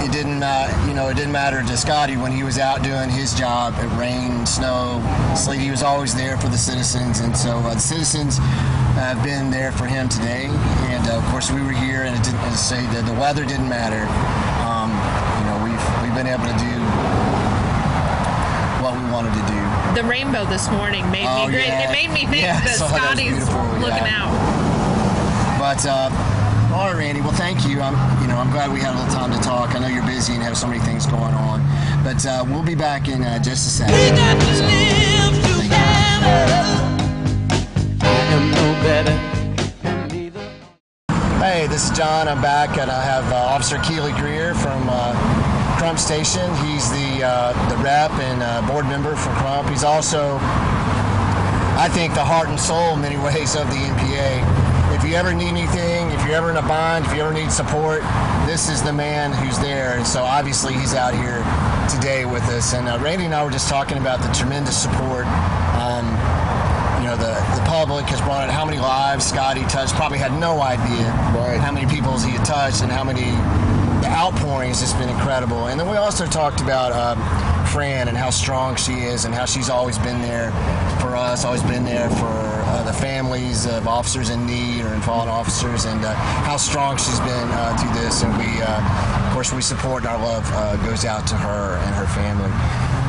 it 0.05 0.13
didn't, 0.13 0.41
uh, 0.41 0.71
you 0.87 0.93
know, 0.93 1.09
it 1.09 1.15
didn't 1.15 1.33
matter 1.33 1.61
to 1.61 1.75
Scotty 1.75 2.15
when 2.15 2.31
he 2.31 2.43
was 2.43 2.57
out 2.57 2.83
doing 2.83 3.09
his 3.09 3.33
job. 3.33 3.73
It 3.79 3.89
rained, 3.99 4.47
snow, 4.47 5.03
sleet. 5.35 5.59
He 5.59 5.71
was 5.71 5.83
always 5.83 6.15
there 6.15 6.37
for 6.37 6.47
the 6.47 6.57
citizens, 6.57 7.19
and 7.19 7.35
so 7.35 7.57
uh, 7.57 7.73
the 7.73 7.81
citizens 7.81 8.37
have 8.95 9.21
been 9.21 9.51
there 9.51 9.73
for 9.73 9.87
him 9.87 10.07
today. 10.07 10.45
And 10.87 11.05
uh, 11.09 11.17
of 11.17 11.25
course, 11.31 11.51
we 11.51 11.61
were 11.61 11.75
here, 11.75 12.03
and 12.03 12.15
it 12.15 12.23
didn't 12.23 12.55
say 12.55 12.85
that 12.95 13.05
the 13.05 13.19
weather 13.19 13.43
didn't 13.43 13.67
matter. 13.67 14.07
Um, 14.63 14.95
you 15.39 15.45
know, 15.51 15.57
we've 15.65 15.85
we've 16.01 16.15
been 16.15 16.31
able 16.31 16.45
to 16.47 16.57
do 16.63 16.79
what 18.79 18.95
we 18.95 19.03
wanted 19.11 19.33
to 19.33 19.45
do. 19.51 19.70
The 19.95 20.03
rainbow 20.05 20.45
this 20.45 20.69
morning 20.71 21.09
made 21.11 21.25
Oh, 21.27 21.45
me 21.47 21.51
great. 21.53 21.67
yeah. 21.67 21.89
It 21.89 21.91
made 21.91 22.09
me 22.11 22.25
think 22.25 22.43
Yeah, 22.43 22.59
that 22.61 22.75
saw 22.75 22.87
that. 22.87 23.01
Scotty's 23.11 23.31
beautiful, 23.35 23.61
looking 23.83 24.07
yeah. 24.07 24.23
out. 24.23 24.31
But 25.59 25.85
uh, 25.85 26.09
all 26.73 26.87
right, 26.87 26.95
Randy. 26.97 27.19
Well, 27.19 27.33
thank 27.33 27.67
you. 27.67 27.81
I'm, 27.81 27.93
you 28.21 28.27
know, 28.27 28.37
I'm 28.37 28.49
glad 28.51 28.71
we 28.71 28.79
had 28.79 28.95
a 28.95 28.97
little 28.97 29.13
time 29.13 29.31
to 29.31 29.39
talk. 29.39 29.75
I 29.75 29.79
know 29.79 29.87
you're 29.87 30.05
busy 30.05 30.33
and 30.33 30.41
have 30.43 30.57
so 30.57 30.67
many 30.67 30.79
things 30.79 31.05
going 31.05 31.33
on, 31.35 31.59
but 32.05 32.25
uh, 32.25 32.45
we'll 32.47 32.63
be 32.63 32.73
back 32.75 33.09
in 33.09 33.21
uh, 33.21 33.37
just 33.43 33.67
a 33.67 33.69
second. 33.83 33.93
We 33.99 34.09
got 34.15 34.39
to 34.39 34.55
So, 34.55 34.63
live 34.63 35.35
together. 35.59 36.39
I 38.01 38.15
am 38.31 38.51
no 38.51 38.67
better. 38.87 39.17
Hey, 41.43 41.67
this 41.67 41.91
is 41.91 41.97
John. 41.97 42.29
I'm 42.29 42.41
back, 42.41 42.77
and 42.77 42.89
I 42.89 43.03
have 43.03 43.29
uh, 43.31 43.35
Officer 43.35 43.77
Keely 43.79 44.13
Greer 44.13 44.53
from 44.55 44.87
uh, 44.89 45.13
Crump 45.81 45.97
Station. 45.97 46.47
He's 46.63 46.91
the 46.91 47.25
uh, 47.25 47.53
the 47.67 47.75
rep 47.77 48.11
and 48.11 48.43
uh, 48.43 48.61
board 48.67 48.85
member 48.85 49.15
for 49.15 49.33
Crump. 49.41 49.67
He's 49.67 49.83
also, 49.83 50.37
I 51.81 51.89
think, 51.91 52.13
the 52.13 52.23
heart 52.23 52.49
and 52.49 52.59
soul 52.59 52.93
in 52.93 53.01
many 53.01 53.17
ways 53.25 53.55
of 53.55 53.65
the 53.65 53.81
MPA. 53.89 54.93
If 54.95 55.03
you 55.03 55.15
ever 55.15 55.33
need 55.33 55.47
anything, 55.47 56.11
if 56.11 56.23
you're 56.23 56.35
ever 56.35 56.51
in 56.51 56.57
a 56.57 56.61
bind, 56.61 57.05
if 57.07 57.15
you 57.15 57.23
ever 57.23 57.33
need 57.33 57.51
support, 57.51 58.03
this 58.45 58.69
is 58.69 58.83
the 58.83 58.93
man 58.93 59.33
who's 59.33 59.57
there. 59.57 59.97
And 59.97 60.05
so 60.05 60.21
obviously 60.21 60.75
he's 60.75 60.93
out 60.93 61.15
here 61.15 61.41
today 61.89 62.25
with 62.25 62.43
us. 62.53 62.75
And 62.75 62.87
uh, 62.87 62.99
Randy 63.01 63.25
and 63.25 63.33
I 63.33 63.43
were 63.43 63.49
just 63.49 63.67
talking 63.67 63.97
about 63.97 64.21
the 64.21 64.31
tremendous 64.37 64.79
support. 64.79 65.25
Um, 65.81 66.05
you 67.01 67.09
know, 67.09 67.17
the, 67.17 67.33
the 67.57 67.65
public 67.65 68.05
has 68.13 68.21
brought 68.21 68.47
out 68.47 68.53
how 68.53 68.65
many 68.65 68.77
lives 68.77 69.25
Scotty 69.25 69.63
touched. 69.63 69.95
Probably 69.95 70.19
had 70.19 70.37
no 70.39 70.61
idea 70.61 71.09
how 71.57 71.71
many 71.71 71.91
people 71.91 72.19
he 72.19 72.33
had 72.33 72.45
touched 72.45 72.83
and 72.83 72.91
how 72.91 73.03
many. 73.03 73.33
Outpouring 74.21 74.69
has 74.69 74.81
just 74.81 74.99
been 74.99 75.09
incredible. 75.09 75.65
And 75.65 75.79
then 75.79 75.89
we 75.89 75.97
also 75.97 76.27
talked 76.27 76.61
about 76.61 76.91
um, 76.91 77.17
Fran 77.65 78.07
and 78.07 78.15
how 78.15 78.29
strong 78.29 78.75
she 78.75 78.93
is 78.93 79.25
and 79.25 79.33
how 79.33 79.45
she's 79.45 79.67
always 79.67 79.97
been 79.97 80.21
there 80.21 80.51
for 81.01 81.15
us, 81.15 81.43
always 81.43 81.63
been 81.63 81.83
there 81.83 82.07
for 82.07 82.27
uh, 82.29 82.83
the 82.83 82.93
families 82.93 83.65
of 83.65 83.87
officers 83.87 84.29
in 84.29 84.45
need 84.45 84.85
or 84.85 84.93
in 84.93 85.01
fallen 85.01 85.27
officers, 85.27 85.85
and 85.85 86.05
uh, 86.05 86.13
how 86.45 86.55
strong 86.55 86.97
she's 86.97 87.19
been 87.21 87.49
uh, 87.49 87.75
through 87.77 87.99
this. 87.99 88.21
And 88.21 88.31
we, 88.37 88.61
uh, 88.61 89.25
of 89.25 89.33
course, 89.33 89.51
we 89.51 89.59
support 89.59 90.03
and 90.03 90.11
our 90.11 90.19
love 90.21 90.47
uh, 90.53 90.75
goes 90.85 91.03
out 91.03 91.25
to 91.25 91.35
her 91.35 91.77
and 91.77 91.95
her 91.95 92.05
family. 92.05 92.51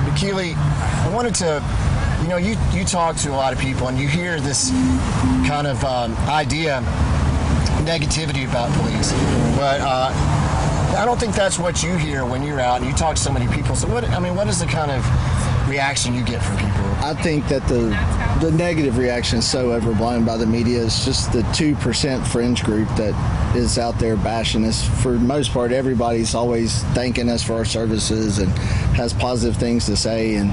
But 0.08 0.18
Keely, 0.18 0.54
I 0.56 1.10
wanted 1.12 1.34
to, 1.34 1.62
you 2.22 2.28
know, 2.28 2.38
you 2.38 2.56
you 2.72 2.86
talk 2.86 3.16
to 3.16 3.28
a 3.28 3.36
lot 3.36 3.52
of 3.52 3.58
people, 3.58 3.88
and 3.88 3.98
you 3.98 4.08
hear 4.08 4.40
this 4.40 4.70
kind 5.46 5.66
of 5.66 5.84
um, 5.84 6.16
idea, 6.28 6.80
negativity 7.84 8.48
about 8.48 8.72
police, 8.80 9.12
but. 9.58 9.82
Uh, 9.82 10.41
I 10.94 11.04
don't 11.04 11.18
think 11.18 11.34
that's 11.34 11.58
what 11.58 11.82
you 11.82 11.96
hear 11.96 12.24
when 12.24 12.42
you're 12.42 12.60
out 12.60 12.80
and 12.80 12.86
you 12.86 12.94
talk 12.94 13.16
to 13.16 13.22
so 13.22 13.32
many 13.32 13.52
people. 13.54 13.74
So 13.74 13.88
what? 13.88 14.04
I 14.10 14.18
mean, 14.18 14.34
what 14.34 14.48
is 14.48 14.60
the 14.60 14.66
kind 14.66 14.90
of 14.90 15.04
reaction 15.68 16.14
you 16.14 16.22
get 16.22 16.42
from 16.42 16.56
people? 16.58 16.84
I 17.02 17.14
think 17.14 17.48
that 17.48 17.66
the 17.66 17.96
the 18.40 18.52
negative 18.52 18.98
reaction 18.98 19.38
is 19.38 19.48
so 19.48 19.72
overblown 19.72 20.24
by 20.24 20.36
the 20.36 20.46
media. 20.46 20.84
It's 20.84 21.04
just 21.04 21.32
the 21.32 21.42
two 21.54 21.74
percent 21.76 22.26
fringe 22.26 22.62
group 22.62 22.88
that 22.96 23.14
is 23.56 23.78
out 23.78 23.98
there 23.98 24.16
bashing 24.16 24.64
us. 24.64 24.86
For 25.02 25.12
most 25.12 25.52
part, 25.52 25.72
everybody's 25.72 26.34
always 26.34 26.82
thanking 26.94 27.28
us 27.28 27.42
for 27.42 27.54
our 27.54 27.64
services 27.64 28.38
and 28.38 28.50
has 28.96 29.12
positive 29.12 29.56
things 29.56 29.86
to 29.86 29.96
say. 29.96 30.34
And 30.34 30.52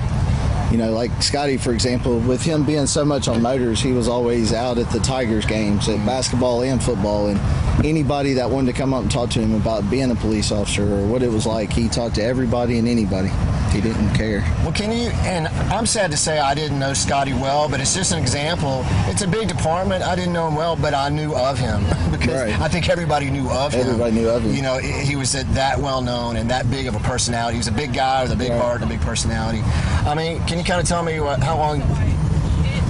you 0.71 0.77
know, 0.77 0.91
like 0.91 1.11
Scotty, 1.21 1.57
for 1.57 1.73
example, 1.73 2.19
with 2.19 2.43
him 2.43 2.63
being 2.63 2.85
so 2.85 3.03
much 3.03 3.27
on 3.27 3.41
motors, 3.41 3.81
he 3.81 3.91
was 3.91 4.07
always 4.07 4.53
out 4.53 4.77
at 4.77 4.89
the 4.91 4.99
Tigers 4.99 5.45
games, 5.45 5.89
at 5.89 6.03
basketball 6.05 6.61
and 6.61 6.81
football, 6.81 7.27
and 7.27 7.39
anybody 7.85 8.33
that 8.33 8.49
wanted 8.49 8.73
to 8.73 8.77
come 8.77 8.93
up 8.93 9.01
and 9.01 9.11
talk 9.11 9.31
to 9.31 9.39
him 9.39 9.55
about 9.55 9.89
being 9.89 10.11
a 10.11 10.15
police 10.15 10.51
officer 10.51 10.83
or 10.83 11.07
what 11.07 11.23
it 11.23 11.29
was 11.29 11.45
like, 11.47 11.73
he 11.73 11.89
talked 11.89 12.15
to 12.15 12.23
everybody 12.23 12.77
and 12.77 12.87
anybody. 12.87 13.31
He 13.71 13.81
didn't 13.81 14.13
care. 14.15 14.41
Well, 14.63 14.71
can 14.71 14.91
you? 14.91 15.09
And 15.23 15.47
I'm 15.71 15.85
sad 15.85 16.09
to 16.11 16.17
say 16.17 16.39
I 16.39 16.53
didn't 16.55 16.79
know 16.79 16.93
Scotty 16.93 17.33
well, 17.33 17.69
but 17.69 17.79
it's 17.79 17.93
just 17.93 18.11
an 18.11 18.17
example. 18.19 18.83
It's 19.07 19.21
a 19.21 19.27
big 19.27 19.47
department. 19.47 20.03
I 20.03 20.15
didn't 20.15 20.33
know 20.33 20.47
him 20.47 20.55
well, 20.55 20.75
but 20.75 20.93
I 20.93 21.09
knew 21.09 21.35
of 21.35 21.57
him 21.59 21.83
because 22.11 22.41
Right. 22.41 22.59
I 22.59 22.67
think 22.67 22.89
everybody 22.89 23.29
knew 23.29 23.49
of 23.49 23.73
him. 23.73 23.81
Everybody 23.81 24.11
knew 24.15 24.29
of 24.29 24.41
him. 24.43 24.53
You 24.53 24.61
know, 24.63 24.77
he 24.79 25.15
was 25.15 25.31
that 25.33 25.77
well 25.79 26.01
known 26.01 26.35
and 26.37 26.49
that 26.49 26.69
big 26.71 26.87
of 26.87 26.95
a 26.95 26.99
personality. 26.99 27.55
He 27.55 27.59
was 27.59 27.67
a 27.67 27.71
big 27.71 27.93
guy 27.93 28.23
with 28.23 28.31
a 28.31 28.35
big 28.35 28.49
Right. 28.51 28.59
heart 28.61 28.81
and 28.81 28.85
a 28.91 28.93
big 28.93 29.01
personality. 29.01 29.61
I 29.63 30.15
mean, 30.15 30.43
can 30.45 30.57
you 30.57 30.63
kind 30.63 30.81
of 30.81 30.87
tell 30.87 31.03
me 31.03 31.19
what, 31.19 31.41
how 31.43 31.55
long 31.57 31.81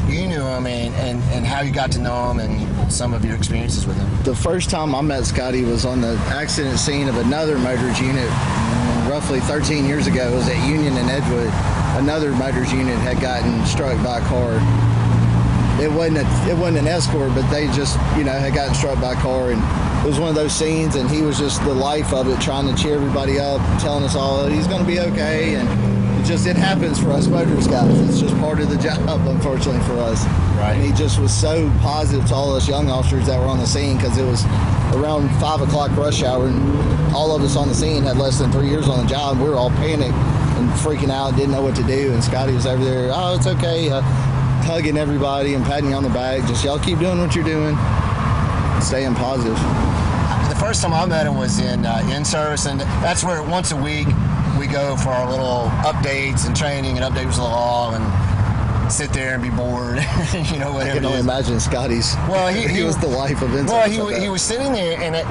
you 0.07 0.27
knew 0.27 0.41
him 0.41 0.65
and, 0.65 0.93
and, 0.95 1.21
and 1.33 1.45
how 1.45 1.61
you 1.61 1.71
got 1.71 1.91
to 1.91 1.99
know 1.99 2.31
him 2.31 2.39
and 2.39 2.91
some 2.91 3.13
of 3.13 3.23
your 3.25 3.35
experiences 3.35 3.85
with 3.85 3.97
him? 3.97 4.09
the 4.23 4.35
first 4.35 4.69
time 4.69 4.93
I 4.95 5.01
met 5.01 5.25
Scotty 5.25 5.63
was 5.63 5.85
on 5.85 6.01
the 6.01 6.13
accident 6.27 6.77
scene 6.79 7.07
of 7.07 7.17
another 7.17 7.57
motors 7.57 7.99
unit 8.01 8.29
roughly 9.09 9.39
13 9.41 9.85
years 9.85 10.05
ago. 10.05 10.33
Was 10.35 10.47
at 10.47 10.69
Union 10.69 10.95
and 10.95 11.09
Edgewood. 11.09 11.51
Another 11.99 12.31
motors 12.31 12.71
unit 12.71 12.97
had 12.99 13.19
gotten 13.19 13.65
struck 13.65 14.01
by 14.03 14.19
a 14.19 14.21
car. 14.21 14.53
It 15.81 15.91
wasn't 15.91 16.19
a, 16.19 16.49
it 16.49 16.55
wasn't 16.55 16.77
an 16.77 16.87
escort, 16.87 17.33
but 17.33 17.49
they 17.49 17.65
just 17.67 17.97
you 18.15 18.23
know 18.23 18.33
had 18.33 18.53
gotten 18.53 18.75
struck 18.75 19.01
by 19.01 19.13
a 19.13 19.15
car, 19.15 19.51
and 19.51 19.61
it 20.05 20.07
was 20.07 20.19
one 20.19 20.29
of 20.29 20.35
those 20.35 20.53
scenes. 20.53 20.95
And 20.95 21.09
he 21.09 21.23
was 21.23 21.39
just 21.39 21.63
the 21.63 21.73
life 21.73 22.13
of 22.13 22.29
it, 22.29 22.39
trying 22.39 22.73
to 22.73 22.81
cheer 22.81 22.95
everybody 22.95 23.39
up, 23.39 23.59
telling 23.81 24.03
us 24.03 24.15
all 24.15 24.45
he's 24.45 24.67
going 24.67 24.81
to 24.81 24.87
be 24.87 24.99
okay, 24.99 25.55
and 25.55 25.98
it 26.19 26.25
just 26.25 26.45
it 26.47 26.55
happens 26.55 26.99
for 26.99 27.11
us 27.11 27.27
motors 27.27 27.67
guys. 27.67 27.97
It's 28.09 28.19
just 28.19 28.35
part 28.37 28.59
of 28.59 28.69
the 28.69 28.77
job, 28.77 28.99
unfortunately 29.27 29.81
for 29.81 29.97
us. 29.99 30.25
Right. 30.57 30.73
And 30.73 30.83
he 30.83 30.91
just 30.91 31.19
was 31.19 31.33
so 31.33 31.69
positive 31.79 32.27
to 32.27 32.33
all 32.35 32.55
us 32.55 32.67
young 32.67 32.89
officers 32.89 33.27
that 33.27 33.39
were 33.39 33.45
on 33.45 33.59
the 33.59 33.65
scene 33.65 33.97
because 33.97 34.17
it 34.17 34.25
was 34.25 34.43
around 34.95 35.29
five 35.39 35.61
o'clock 35.61 35.95
rush 35.95 36.23
hour, 36.23 36.47
and 36.47 37.15
all 37.15 37.35
of 37.35 37.41
us 37.41 37.55
on 37.55 37.67
the 37.67 37.75
scene 37.75 38.03
had 38.03 38.17
less 38.17 38.39
than 38.39 38.51
three 38.51 38.67
years 38.67 38.87
on 38.87 39.03
the 39.03 39.09
job. 39.09 39.39
We 39.39 39.47
were 39.47 39.55
all 39.55 39.71
panicked 39.71 40.13
and 40.13 40.69
freaking 40.71 41.09
out, 41.09 41.35
didn't 41.35 41.51
know 41.51 41.61
what 41.61 41.75
to 41.77 41.83
do. 41.83 42.11
And 42.11 42.23
Scotty 42.23 42.53
was 42.53 42.65
over 42.65 42.83
there, 42.83 43.11
oh, 43.13 43.35
it's 43.35 43.47
okay, 43.47 43.89
uh, 43.89 44.01
hugging 44.63 44.97
everybody 44.97 45.53
and 45.53 45.63
patting 45.63 45.89
you 45.91 45.95
on 45.95 46.03
the 46.03 46.09
back. 46.09 46.45
Just 46.47 46.65
y'all 46.65 46.79
keep 46.79 46.99
doing 46.99 47.19
what 47.19 47.35
you're 47.35 47.45
doing, 47.45 47.77
staying 48.81 49.15
positive. 49.15 49.57
The 50.49 50.55
first 50.59 50.81
time 50.81 50.93
I 50.93 51.05
met 51.05 51.25
him 51.25 51.37
was 51.37 51.59
in 51.59 51.85
uh, 51.85 52.05
in 52.11 52.25
service, 52.25 52.65
and 52.65 52.81
that's 52.81 53.23
where 53.23 53.41
once 53.41 53.71
a 53.71 53.77
week 53.77 54.07
we 54.57 54.67
go 54.67 54.95
for 54.97 55.09
our 55.09 55.29
little 55.29 55.69
updates 55.83 56.47
and 56.47 56.55
training 56.55 56.97
and 56.97 57.13
updates 57.13 57.35
the 57.35 57.43
law 57.43 57.93
and 57.93 58.03
sit 58.91 59.13
there 59.13 59.33
and 59.33 59.43
be 59.43 59.49
bored, 59.49 59.97
you 60.51 60.59
know, 60.59 60.77
I 60.77 60.89
can 60.89 61.05
only 61.05 61.19
imagine 61.19 61.59
Scotty's. 61.59 62.15
Well, 62.27 62.53
he, 62.53 62.67
he 62.75 62.83
was 62.83 62.97
the 62.97 63.07
life 63.07 63.41
of. 63.41 63.51
Well, 63.53 63.87
he, 63.87 64.21
he 64.21 64.29
was 64.29 64.41
sitting 64.41 64.71
there, 64.73 64.99
and 64.99 65.15
it, 65.15 65.25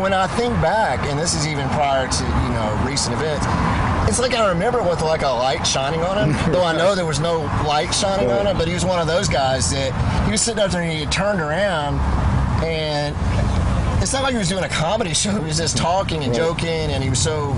when 0.00 0.12
I 0.12 0.26
think 0.26 0.54
back, 0.62 1.06
and 1.08 1.18
this 1.18 1.34
is 1.34 1.46
even 1.46 1.68
prior 1.70 2.08
to 2.08 2.24
you 2.24 2.48
know 2.50 2.84
recent 2.86 3.14
events, 3.14 3.46
it's 4.08 4.18
like 4.18 4.34
I 4.34 4.48
remember 4.48 4.80
it 4.80 4.88
with 4.88 5.02
like 5.02 5.22
a 5.22 5.28
light 5.28 5.66
shining 5.66 6.00
on 6.00 6.30
him. 6.30 6.52
though 6.52 6.64
I 6.64 6.76
know 6.76 6.94
there 6.94 7.06
was 7.06 7.20
no 7.20 7.40
light 7.66 7.92
shining 7.94 8.30
on 8.30 8.46
him, 8.46 8.56
but 8.56 8.68
he 8.68 8.74
was 8.74 8.84
one 8.84 9.00
of 9.00 9.06
those 9.06 9.28
guys 9.28 9.70
that 9.70 10.24
he 10.24 10.32
was 10.32 10.40
sitting 10.40 10.62
up 10.62 10.70
there 10.70 10.82
and 10.82 10.92
he 10.92 11.06
turned 11.06 11.40
around, 11.40 11.98
and 12.64 13.14
it's 14.02 14.12
not 14.12 14.22
like 14.22 14.32
he 14.32 14.38
was 14.38 14.48
doing 14.48 14.64
a 14.64 14.68
comedy 14.68 15.14
show. 15.14 15.30
He 15.32 15.44
was 15.44 15.58
just 15.58 15.76
talking 15.76 16.24
and 16.24 16.34
joking, 16.34 16.68
and 16.68 17.02
he 17.02 17.10
was 17.10 17.22
so 17.22 17.54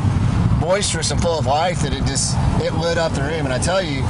boisterous 0.64 1.10
and 1.10 1.20
full 1.20 1.38
of 1.38 1.46
life 1.46 1.80
that 1.82 1.92
it 1.92 2.04
just 2.06 2.34
it 2.64 2.72
lit 2.74 2.96
up 2.98 3.12
the 3.12 3.22
room. 3.22 3.44
And 3.44 3.52
I 3.52 3.58
tell 3.58 3.82
you. 3.82 4.02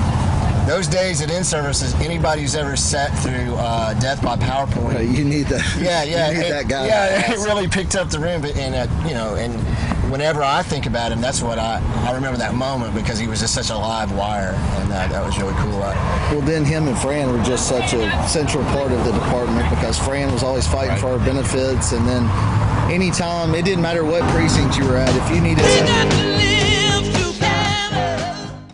Those 0.67 0.87
days 0.89 1.21
at 1.21 1.31
in 1.31 1.45
services, 1.45 1.93
anybody 1.97 2.41
who's 2.41 2.55
ever 2.55 2.75
sat 2.75 3.11
through 3.19 3.55
uh, 3.57 3.93
death 4.01 4.23
by 4.23 4.35
PowerPoint, 4.39 5.15
you 5.15 5.23
need 5.23 5.45
that. 5.49 5.61
yeah, 5.79 6.03
yeah, 6.05 6.31
you 6.33 6.39
need 6.39 6.47
it, 6.47 6.51
that 6.53 6.69
guy. 6.69 6.87
Yeah, 6.87 7.33
it 7.33 7.37
really 7.45 7.69
picked 7.69 7.95
up 7.95 8.09
the 8.09 8.19
room. 8.19 8.41
But 8.41 8.57
and 8.57 8.75
uh, 8.75 9.07
you 9.07 9.13
know, 9.13 9.35
and 9.35 9.53
whenever 10.11 10.43
I 10.43 10.63
think 10.63 10.87
about 10.87 11.13
him, 11.13 11.21
that's 11.21 11.43
what 11.43 11.59
I 11.59 11.83
I 12.09 12.13
remember 12.15 12.39
that 12.39 12.55
moment 12.55 12.95
because 12.95 13.19
he 13.19 13.27
was 13.27 13.41
just 13.41 13.53
such 13.53 13.69
a 13.69 13.77
live 13.77 14.13
wire, 14.17 14.55
and 14.81 14.91
uh, 14.91 15.07
that 15.09 15.23
was 15.23 15.37
really 15.37 15.53
cool. 15.59 15.83
Uh, 15.83 15.93
Well, 16.33 16.41
then 16.41 16.65
him 16.65 16.89
and 16.89 16.97
Fran 16.97 17.31
were 17.31 17.45
just 17.45 17.69
such 17.69 17.93
a 17.93 18.09
central 18.27 18.65
part 18.73 18.91
of 18.91 19.05
the 19.05 19.13
department 19.13 19.69
because 19.69 19.99
Fran 19.99 20.33
was 20.33 20.43
always 20.43 20.67
fighting 20.67 20.97
for 20.97 21.09
our 21.09 21.19
benefits. 21.19 21.93
And 21.93 22.09
then 22.09 22.25
anytime, 22.91 23.55
it 23.55 23.65
didn't 23.65 23.83
matter 23.83 24.05
what 24.05 24.23
precinct 24.31 24.77
you 24.77 24.85
were 24.85 24.97
at, 24.97 25.15
if 25.15 25.35
you 25.35 25.41
needed 25.41 25.65
something. 25.65 26.35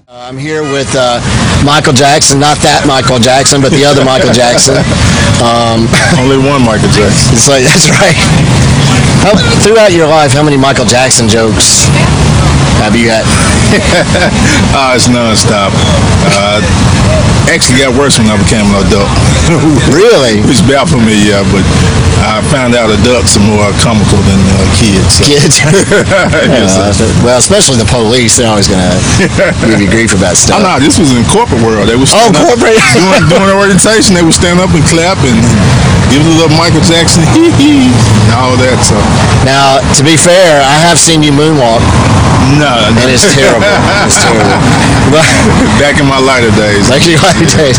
I'm 0.09 0.39
here 0.39 0.63
with 0.63 0.87
uh, 0.95 1.19
Michael 1.67 1.93
Jackson, 1.93 2.39
not 2.39 2.55
that 2.63 2.87
Michael 2.87 3.19
Jackson, 3.19 3.59
but 3.59 3.75
the 3.75 3.83
other 3.83 4.05
Michael 4.05 4.33
Jackson. 4.33 4.79
Um, 5.41 5.89
Only 6.21 6.37
one 6.37 6.61
Michael 6.61 6.93
Jackson. 6.93 7.33
it's 7.33 7.49
like 7.49 7.65
that's 7.65 7.89
right. 7.89 8.13
How, 9.25 9.33
throughout 9.65 9.89
your 9.89 10.07
life, 10.07 10.37
how 10.37 10.45
many 10.45 10.59
Michael 10.61 10.85
Jackson 10.85 11.33
jokes 11.33 11.89
have 12.85 12.93
you 12.93 13.09
had? 13.09 13.25
Ah, 14.75 14.95
it's 14.95 15.07
nonstop. 15.11 15.71
Uh, 16.35 16.59
actually 17.51 17.83
got 17.83 17.95
worse 17.99 18.19
when 18.19 18.27
I 18.31 18.39
became 18.39 18.67
an 18.71 18.87
adult. 18.87 19.11
Really? 19.91 20.39
It's 20.47 20.63
bad 20.63 20.87
for 20.87 20.99
me, 21.03 21.27
yeah, 21.27 21.43
but 21.51 21.67
I 22.23 22.39
found 22.55 22.79
out 22.79 22.87
adults 22.91 23.35
are 23.35 23.43
more 23.43 23.67
comical 23.83 24.23
than 24.23 24.39
uh, 24.39 24.63
kids. 24.79 25.19
so. 25.19 25.27
Kids. 25.27 25.59
Yes, 26.51 26.79
Uh, 26.79 27.07
well, 27.27 27.39
especially 27.39 27.79
the 27.83 27.89
police, 27.91 28.39
they're 28.39 28.47
always 28.51 28.69
gonna 28.71 28.95
give 29.67 29.81
you 29.83 29.91
grief 29.91 30.15
about 30.15 30.35
Oh 30.39 30.43
stuff. 30.47 30.61
no, 30.63 30.79
this 30.79 30.99
was 30.99 31.11
in 31.15 31.23
corporate 31.27 31.63
world. 31.67 31.89
They 31.91 31.99
was 31.99 32.11
Oh, 32.15 32.31
corporate. 32.35 32.79
doing, 32.95 33.23
doing 33.31 33.51
orientation. 33.55 34.15
They 34.15 34.23
would 34.23 34.35
stand 34.37 34.59
up 34.63 34.71
and 34.71 34.83
clap 34.87 35.19
and 35.27 35.39
give 36.15 36.23
a 36.27 36.31
little 36.39 36.55
Michael 36.59 36.83
Jackson 36.87 37.23
hee 37.35 37.51
hee 37.59 37.91
and 37.91 38.35
all 38.39 38.55
that. 38.63 38.79
So 38.87 38.95
Now, 39.43 39.83
to 39.99 40.03
be 40.07 40.15
fair, 40.15 40.63
I 40.63 40.77
have 40.87 40.99
seen 40.99 41.23
you 41.27 41.33
moonwalk, 41.35 41.83
no, 42.59 42.73
and 42.97 43.09
it's 43.11 43.27
terrible. 43.35 43.67
It's 44.07 44.19
terrible. 44.21 44.59
But, 45.13 45.27
Back 45.79 45.99
in 45.99 46.07
my 46.07 46.19
lighter 46.21 46.53
days. 46.55 46.89
like 46.91 47.05
you 47.07 47.17
like 47.25 47.41
days. 47.57 47.77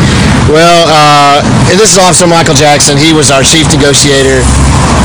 Well, 0.50 0.86
uh, 0.90 1.42
this 1.72 1.94
is 1.94 2.00
Officer 2.00 2.28
Michael 2.28 2.56
Jackson. 2.58 2.98
He 2.98 3.14
was 3.14 3.32
our 3.32 3.44
chief 3.44 3.68
negotiator 3.72 4.44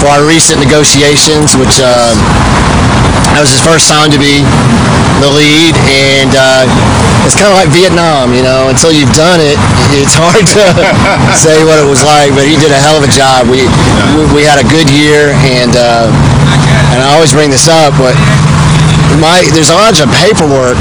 for 0.02 0.08
our 0.12 0.22
recent 0.26 0.60
negotiations, 0.60 1.54
which 1.56 1.78
uh, 1.82 2.12
that 3.34 3.40
was 3.42 3.52
his 3.52 3.62
first 3.62 3.88
time 3.88 4.10
to 4.12 4.18
be 4.20 4.42
the 5.20 5.30
lead, 5.32 5.72
and 5.88 6.32
uh, 6.36 6.64
it's 7.24 7.36
kind 7.36 7.48
of 7.48 7.56
like 7.56 7.72
Vietnam, 7.72 8.32
you 8.36 8.44
know. 8.44 8.68
Until 8.68 8.92
you've 8.92 9.12
done 9.16 9.40
it, 9.40 9.56
it's 9.96 10.16
hard 10.16 10.44
to 10.44 10.62
say 11.44 11.64
what 11.64 11.80
it 11.80 11.86
was 11.88 12.04
like. 12.04 12.32
But 12.36 12.44
he 12.48 12.56
did 12.60 12.72
a 12.72 12.80
hell 12.80 12.96
of 13.00 13.04
a 13.04 13.12
job. 13.12 13.48
We 13.48 13.64
we, 14.16 14.40
we 14.40 14.42
had 14.44 14.60
a 14.60 14.66
good 14.68 14.88
year, 14.92 15.32
and 15.48 15.72
uh, 15.76 16.08
and 16.92 16.98
I 17.04 17.12
always 17.16 17.32
bring 17.32 17.48
this 17.52 17.68
up, 17.68 17.96
but 18.00 18.16
my 19.18 19.44
there's 19.52 19.72
a 19.72 19.78
bunch 19.78 20.00
of 20.02 20.08
paperwork 20.12 20.76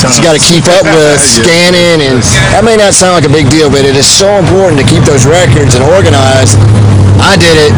that 0.00 0.16
you 0.16 0.22
got 0.24 0.32
to 0.32 0.40
keep 0.40 0.64
up 0.72 0.86
with, 0.88 1.20
scanning, 1.40 2.00
and 2.00 2.24
that 2.56 2.64
may 2.64 2.76
not 2.76 2.96
sound 2.96 3.20
like 3.20 3.28
a 3.28 3.32
big 3.32 3.52
deal, 3.52 3.68
but 3.68 3.84
it 3.84 3.96
is 3.96 4.08
so 4.08 4.40
important 4.40 4.80
to 4.80 4.86
keep 4.86 5.04
those 5.04 5.28
records 5.28 5.76
and 5.76 5.84
organized. 5.84 6.56
I 7.20 7.36
did 7.36 7.56
it, 7.60 7.72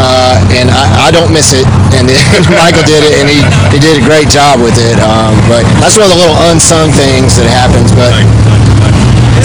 uh, 0.00 0.42
and 0.58 0.74
I, 0.74 1.06
I 1.06 1.08
don't 1.14 1.30
miss 1.30 1.54
it. 1.54 1.62
And, 1.94 2.10
Michael 2.58 2.82
did 2.82 3.06
it, 3.06 3.14
and 3.22 3.30
he, 3.30 3.38
he 3.70 3.78
did 3.78 3.94
a 4.00 4.04
great 4.04 4.26
job 4.26 4.58
with 4.58 4.74
it. 4.74 4.98
Um, 4.98 5.38
but 5.46 5.62
that's 5.78 5.94
one 5.94 6.10
of 6.10 6.12
the 6.12 6.18
little 6.18 6.38
unsung 6.50 6.90
things 6.90 7.38
that 7.38 7.46
happens. 7.46 7.94
But 7.94 8.10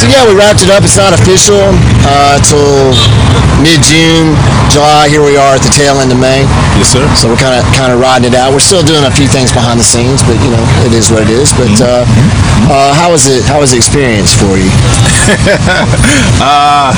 so 0.01 0.09
yeah, 0.09 0.25
we 0.25 0.33
wrapped 0.33 0.65
it 0.65 0.73
up. 0.73 0.81
It's 0.81 0.97
not 0.97 1.13
official 1.13 1.69
uh, 2.05 2.37
till 2.45 2.93
mid-June, 3.61 4.35
July. 4.69 5.09
Here 5.09 5.23
we 5.23 5.37
are 5.37 5.55
at 5.57 5.63
the 5.63 5.73
tail 5.73 5.97
end 6.01 6.11
of 6.11 6.19
May. 6.19 6.45
Yes, 6.77 6.93
sir. 6.93 7.03
So 7.15 7.29
we're 7.29 7.39
kind 7.39 7.55
of 7.55 7.63
kind 7.73 7.91
of 7.91 7.99
riding 7.99 8.29
it 8.31 8.35
out. 8.35 8.53
We're 8.53 8.63
still 8.63 8.83
doing 8.83 9.03
a 9.05 9.13
few 9.13 9.27
things 9.27 9.51
behind 9.51 9.79
the 9.79 9.87
scenes, 9.87 10.21
but 10.21 10.37
you 10.43 10.51
know 10.51 10.63
it 10.85 10.93
is 10.93 11.09
what 11.09 11.23
it 11.25 11.31
is. 11.31 11.53
But 11.55 11.73
uh, 11.81 12.03
uh, 12.69 12.93
how 12.93 13.11
was 13.11 13.27
it? 13.27 13.43
How 13.45 13.59
was 13.59 13.71
the 13.71 13.77
experience 13.77 14.33
for 14.35 14.57
you? 14.57 14.69
Uh, 16.35 16.91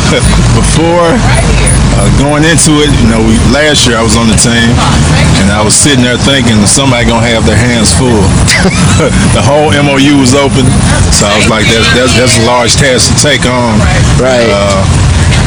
before 0.57 1.13
uh, 1.13 2.09
going 2.17 2.43
into 2.43 2.81
it, 2.81 2.89
you 2.99 3.07
know, 3.07 3.21
we, 3.21 3.37
last 3.53 3.85
year 3.85 3.95
I 3.95 4.03
was 4.03 4.17
on 4.17 4.25
the 4.27 4.35
team, 4.35 4.73
and 5.39 5.53
I 5.53 5.61
was 5.61 5.77
sitting 5.77 6.03
there 6.03 6.17
thinking 6.17 6.57
somebody 6.65 7.05
gonna 7.05 7.25
have 7.25 7.45
their 7.45 7.55
hands 7.55 7.93
full. 7.93 8.25
the 9.37 9.43
whole 9.45 9.69
MOU 9.69 10.17
was 10.17 10.33
open, 10.33 10.65
so 11.13 11.29
I 11.29 11.37
was 11.37 11.47
like, 11.47 11.69
that's 11.69 11.89
that's, 11.93 12.13
that's 12.17 12.35
a 12.41 12.45
large 12.49 12.73
task 12.75 13.13
to 13.13 13.15
take 13.21 13.45
on. 13.45 13.77
Right. 14.17 14.49
Uh, 14.49 14.96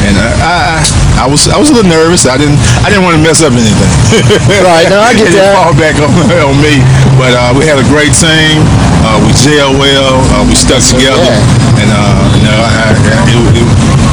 and 0.07 0.15
I, 0.17 0.29
I, 0.41 1.23
I 1.23 1.25
was 1.29 1.45
I 1.49 1.57
was 1.57 1.69
a 1.69 1.75
little 1.75 1.89
nervous. 1.89 2.25
I 2.25 2.37
didn't 2.37 2.57
I 2.81 2.89
didn't 2.89 3.05
want 3.05 3.17
to 3.17 3.23
mess 3.23 3.45
up 3.45 3.53
anything. 3.53 3.91
Right, 4.61 4.85
no, 4.89 5.01
I 5.01 5.17
get 5.17 5.33
that. 5.37 5.57
Fall 5.57 5.73
back 5.73 5.97
on, 5.97 6.11
on 6.49 6.57
me, 6.61 6.81
but 7.17 7.33
uh, 7.33 7.51
we 7.57 7.65
had 7.65 7.81
a 7.81 7.87
great 7.89 8.13
team. 8.13 8.61
Uh, 9.01 9.17
we 9.25 9.33
gelled 9.33 9.77
well. 9.81 10.21
Uh, 10.37 10.45
we 10.45 10.53
stuck 10.53 10.81
together, 10.85 11.17
yeah. 11.17 11.81
and 11.81 11.89
uh, 11.89 12.21
you 12.37 12.43
know, 12.45 12.59
I, 12.61 12.93
it, 13.25 13.37
it, 13.57 13.67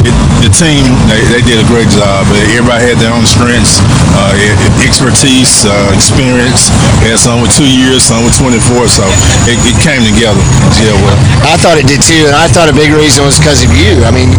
it, 0.08 0.14
the 0.40 0.50
team 0.52 0.88
they, 1.10 1.20
they 1.28 1.42
did 1.44 1.60
a 1.60 1.66
great 1.68 1.90
job. 1.92 2.24
Everybody 2.32 2.88
had 2.88 2.96
their 3.02 3.12
own 3.12 3.28
strengths, 3.28 3.82
uh, 4.16 4.32
expertise, 4.80 5.68
uh, 5.68 5.92
experience. 5.92 6.72
We 7.04 7.12
had 7.12 7.20
some 7.20 7.44
with 7.44 7.52
two 7.52 7.68
years, 7.68 8.08
some 8.08 8.24
with 8.24 8.36
24. 8.38 8.88
So 8.88 9.04
it, 9.50 9.58
it 9.68 9.76
came 9.84 10.00
together 10.06 10.40
gelled 10.78 11.02
well. 11.04 11.18
I 11.44 11.60
thought 11.60 11.76
it 11.76 11.86
did 11.90 12.00
too, 12.00 12.24
and 12.24 12.36
I 12.36 12.48
thought 12.48 12.72
a 12.72 12.76
big 12.76 12.94
reason 12.94 13.24
was 13.24 13.36
because 13.36 13.60
of 13.66 13.70
you. 13.76 14.00
I 14.06 14.10
mean, 14.14 14.32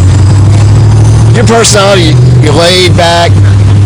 your 1.34 1.46
personality, 1.46 2.12
you're 2.42 2.56
laid 2.56 2.96
back, 2.96 3.30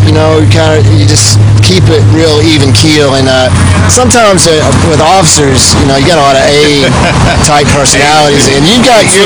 you 0.05 0.13
know, 0.13 0.37
you 0.41 0.49
kind 0.51 0.77
of, 0.77 0.81
you 0.93 1.05
just 1.07 1.37
keep 1.65 1.85
it 1.89 2.01
real 2.13 2.41
even 2.45 2.69
keel. 2.77 3.17
And 3.17 3.25
uh, 3.25 3.49
sometimes 3.89 4.45
uh, 4.45 4.61
with 4.85 5.01
officers, 5.01 5.73
you 5.81 5.85
know, 5.89 5.97
you 5.97 6.05
got 6.05 6.21
a 6.21 6.25
lot 6.25 6.37
of 6.37 6.45
A 6.45 6.85
type 7.49 7.65
personalities, 7.73 8.45
and 8.53 8.61
you 8.69 8.81
got 8.85 9.01
your, 9.13 9.25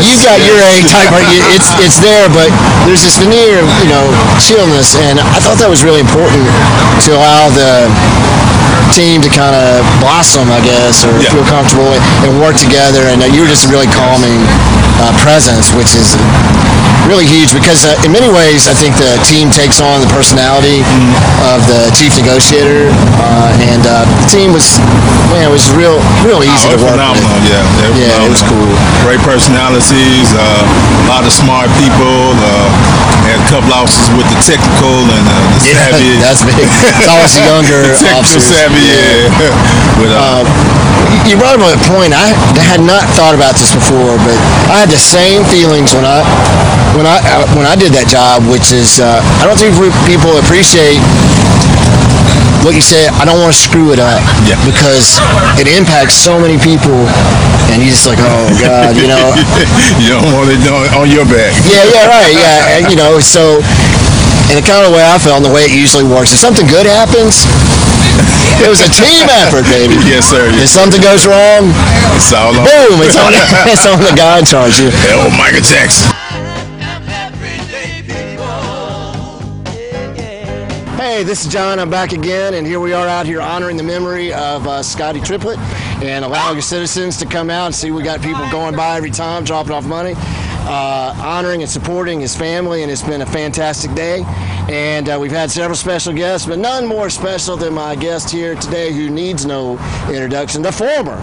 you 0.00 0.16
got 0.24 0.40
your 0.40 0.56
A 0.64 0.80
type. 0.88 1.12
It's 1.52 1.68
it's 1.84 1.98
there, 2.00 2.28
but 2.32 2.48
there's 2.88 3.04
this 3.04 3.20
veneer, 3.20 3.60
of, 3.60 3.68
you 3.84 3.90
know, 3.92 4.04
chillness, 4.40 4.96
and 4.96 5.20
I 5.20 5.40
thought 5.44 5.60
that 5.60 5.68
was 5.68 5.84
really 5.84 6.00
important 6.00 6.44
to 7.04 7.10
allow 7.16 7.52
the 7.52 7.88
team 8.96 9.20
to 9.20 9.28
kind 9.32 9.52
of 9.56 9.82
blossom, 9.98 10.46
I 10.54 10.60
guess, 10.62 11.02
or 11.04 11.12
Yeah. 11.18 11.32
feel 11.34 11.46
comfortable 11.50 11.88
and, 11.92 12.02
and 12.24 12.30
work 12.40 12.54
together. 12.56 13.10
And 13.10 13.20
uh, 13.22 13.26
you 13.26 13.42
were 13.42 13.50
just 13.50 13.66
a 13.66 13.70
really 13.72 13.90
calming 13.90 14.38
uh, 15.02 15.10
presence, 15.18 15.74
which 15.74 15.98
is 15.98 16.14
really 17.08 17.28
huge 17.28 17.52
because 17.52 17.84
uh, 17.84 17.94
in 18.06 18.10
many 18.12 18.28
ways, 18.32 18.64
I 18.66 18.74
think 18.74 18.96
the 18.96 19.16
team 19.28 19.50
takes 19.52 19.78
on 19.80 20.00
the 20.00 20.08
personality 20.10 20.80
of 21.52 21.60
the 21.68 21.92
chief 21.92 22.16
negotiator, 22.16 22.88
uh, 23.20 23.68
and 23.70 23.82
uh, 23.84 24.04
the 24.24 24.28
team 24.32 24.52
was, 24.56 24.80
man, 25.30 25.44
it 25.48 25.52
was 25.52 25.68
real, 25.76 26.00
real 26.24 26.40
easy 26.40 26.68
Oh, 26.72 26.76
to 26.76 26.80
work 26.80 26.96
phenomenal, 26.96 27.28
with. 27.40 27.52
yeah. 27.52 27.64
Yeah, 27.92 28.24
it 28.24 28.30
was 28.32 28.40
phenomenal. 28.40 28.76
Great 29.04 29.20
personalities, 29.20 30.32
uh, 30.32 30.64
a 30.64 31.06
lot 31.10 31.22
of 31.28 31.32
smart 31.32 31.68
people. 31.76 32.32
Uh, 32.40 32.68
had 33.24 33.40
a 33.40 33.48
couple 33.48 33.72
officers 33.72 34.04
with 34.20 34.28
the 34.28 34.36
technical 34.44 35.00
and 35.08 35.24
uh, 35.24 35.32
the 35.56 35.72
Yeah, 35.72 35.88
savvy. 35.96 36.12
that's 36.20 36.44
big. 36.44 36.60
It's 36.60 37.08
always 37.08 37.32
the 37.32 37.40
younger 37.48 37.80
the 37.88 37.96
technical 37.96 38.20
officers. 38.20 38.44
savvy, 38.52 38.84
yeah. 38.84 39.48
but, 40.00 40.12
uh, 40.12 40.40
you 41.24 41.40
brought 41.40 41.56
up 41.56 41.64
a 41.64 41.80
point. 41.88 42.12
I 42.12 42.36
had 42.68 42.84
not 42.84 43.00
thought 43.16 43.32
about 43.32 43.56
this 43.56 43.72
before, 43.72 44.20
but 44.28 44.36
I 44.68 44.76
had 44.84 44.92
the 44.92 45.00
same 45.00 45.40
feelings 45.48 45.96
when 45.96 46.04
I 46.04 46.20
when 46.94 47.06
I 47.06 47.18
uh, 47.22 47.44
when 47.58 47.66
I 47.66 47.74
did 47.74 47.90
that 47.98 48.06
job, 48.06 48.46
which 48.46 48.70
is 48.70 48.98
uh, 49.02 49.18
I 49.42 49.44
don't 49.46 49.58
think 49.58 49.74
people 50.06 50.38
appreciate 50.38 50.98
what 52.62 52.72
you 52.72 52.80
said. 52.84 53.12
I 53.20 53.26
don't 53.28 53.38
want 53.42 53.52
to 53.52 53.58
screw 53.60 53.92
it 53.92 54.00
up 54.00 54.22
Yeah. 54.48 54.56
because 54.64 55.18
it 55.60 55.68
impacts 55.68 56.14
so 56.16 56.38
many 56.40 56.56
people, 56.56 56.96
and 57.74 57.82
you 57.82 57.90
just 57.92 58.06
like, 58.08 58.20
oh 58.22 58.46
god, 58.62 58.96
you 58.96 59.10
know. 59.10 59.34
you 60.00 60.08
don't 60.08 60.28
want 60.32 60.48
it 60.54 60.62
on, 60.96 61.10
your 61.10 61.26
back. 61.28 61.52
Yeah, 61.68 61.84
yeah, 61.90 62.06
right. 62.08 62.32
Yeah, 62.32 62.72
and, 62.78 62.82
you 62.88 62.96
know, 62.96 63.18
so 63.20 63.60
in 64.52 64.56
the 64.56 64.64
kind 64.64 64.86
of 64.86 64.94
way 64.94 65.02
I 65.04 65.18
felt, 65.18 65.42
and 65.42 65.46
the 65.46 65.52
way 65.54 65.66
it 65.68 65.74
usually 65.74 66.06
works, 66.06 66.32
if 66.32 66.38
something 66.40 66.64
good 66.70 66.86
happens, 66.88 67.44
it 68.62 68.70
was 68.70 68.80
a 68.80 68.88
team 68.88 69.26
effort, 69.44 69.66
baby. 69.68 69.98
Yes, 70.08 70.30
sir. 70.30 70.46
If 70.48 70.56
Yes. 70.56 70.70
something 70.72 71.02
goes 71.02 71.26
wrong, 71.26 71.68
It's 72.16 72.30
all 72.32 72.54
on. 72.54 72.62
boom, 72.64 73.02
it's 73.02 73.18
on, 73.18 73.34
it's 73.68 73.84
on 73.84 73.98
the 74.00 74.14
guy 74.16 74.38
in 74.40 74.46
charge. 74.46 74.78
You- 74.80 74.94
Oh, 75.12 75.28
Michael 75.36 75.60
Jackson. 75.60 76.14
Hey, 81.14 81.22
this 81.22 81.46
is 81.46 81.52
John. 81.52 81.78
I'm 81.78 81.90
back 81.90 82.10
again, 82.10 82.54
and 82.54 82.66
here 82.66 82.80
we 82.80 82.92
are 82.92 83.06
out 83.06 83.24
here 83.24 83.40
honoring 83.40 83.76
the 83.76 83.84
memory 83.84 84.32
of 84.32 84.66
uh, 84.66 84.82
Scotty 84.82 85.20
Triplett 85.20 85.60
and 86.02 86.24
allowing 86.24 86.60
citizens 86.60 87.16
to 87.18 87.24
come 87.24 87.50
out 87.50 87.66
and 87.66 87.74
see 87.74 87.92
we 87.92 88.02
got 88.02 88.20
people 88.20 88.44
going 88.50 88.74
by 88.74 88.96
every 88.96 89.12
time 89.12 89.44
dropping 89.44 89.70
off 89.70 89.86
money, 89.86 90.14
uh, 90.16 91.14
honoring 91.24 91.62
and 91.62 91.70
supporting 91.70 92.18
his 92.20 92.34
family, 92.34 92.82
and 92.82 92.90
it's 92.90 93.04
been 93.04 93.22
a 93.22 93.26
fantastic 93.26 93.94
day. 93.94 94.24
And 94.68 95.08
uh, 95.08 95.16
we've 95.20 95.30
had 95.30 95.52
several 95.52 95.76
special 95.76 96.12
guests, 96.12 96.48
but 96.48 96.58
none 96.58 96.84
more 96.84 97.08
special 97.10 97.56
than 97.56 97.74
my 97.74 97.94
guest 97.94 98.28
here 98.28 98.56
today 98.56 98.92
who 98.92 99.08
needs 99.08 99.46
no 99.46 99.78
introduction, 100.08 100.62
the 100.62 100.72
former 100.72 101.14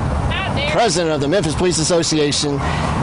president 0.71 1.13
of 1.13 1.19
the 1.19 1.27
Memphis 1.27 1.53
Police 1.53 1.79
Association. 1.79 2.55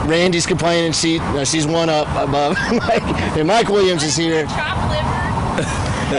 Randy's 0.07 0.47
complaining 0.47 0.93
she 0.93 1.19
no, 1.19 1.43
she's 1.43 1.67
one 1.67 1.89
up 1.89 2.07
above 2.15 2.57
Mike, 2.71 3.03
and 3.37 3.47
Mike 3.47 3.69
Williams 3.69 4.01
is 4.01 4.15
here. 4.15 4.47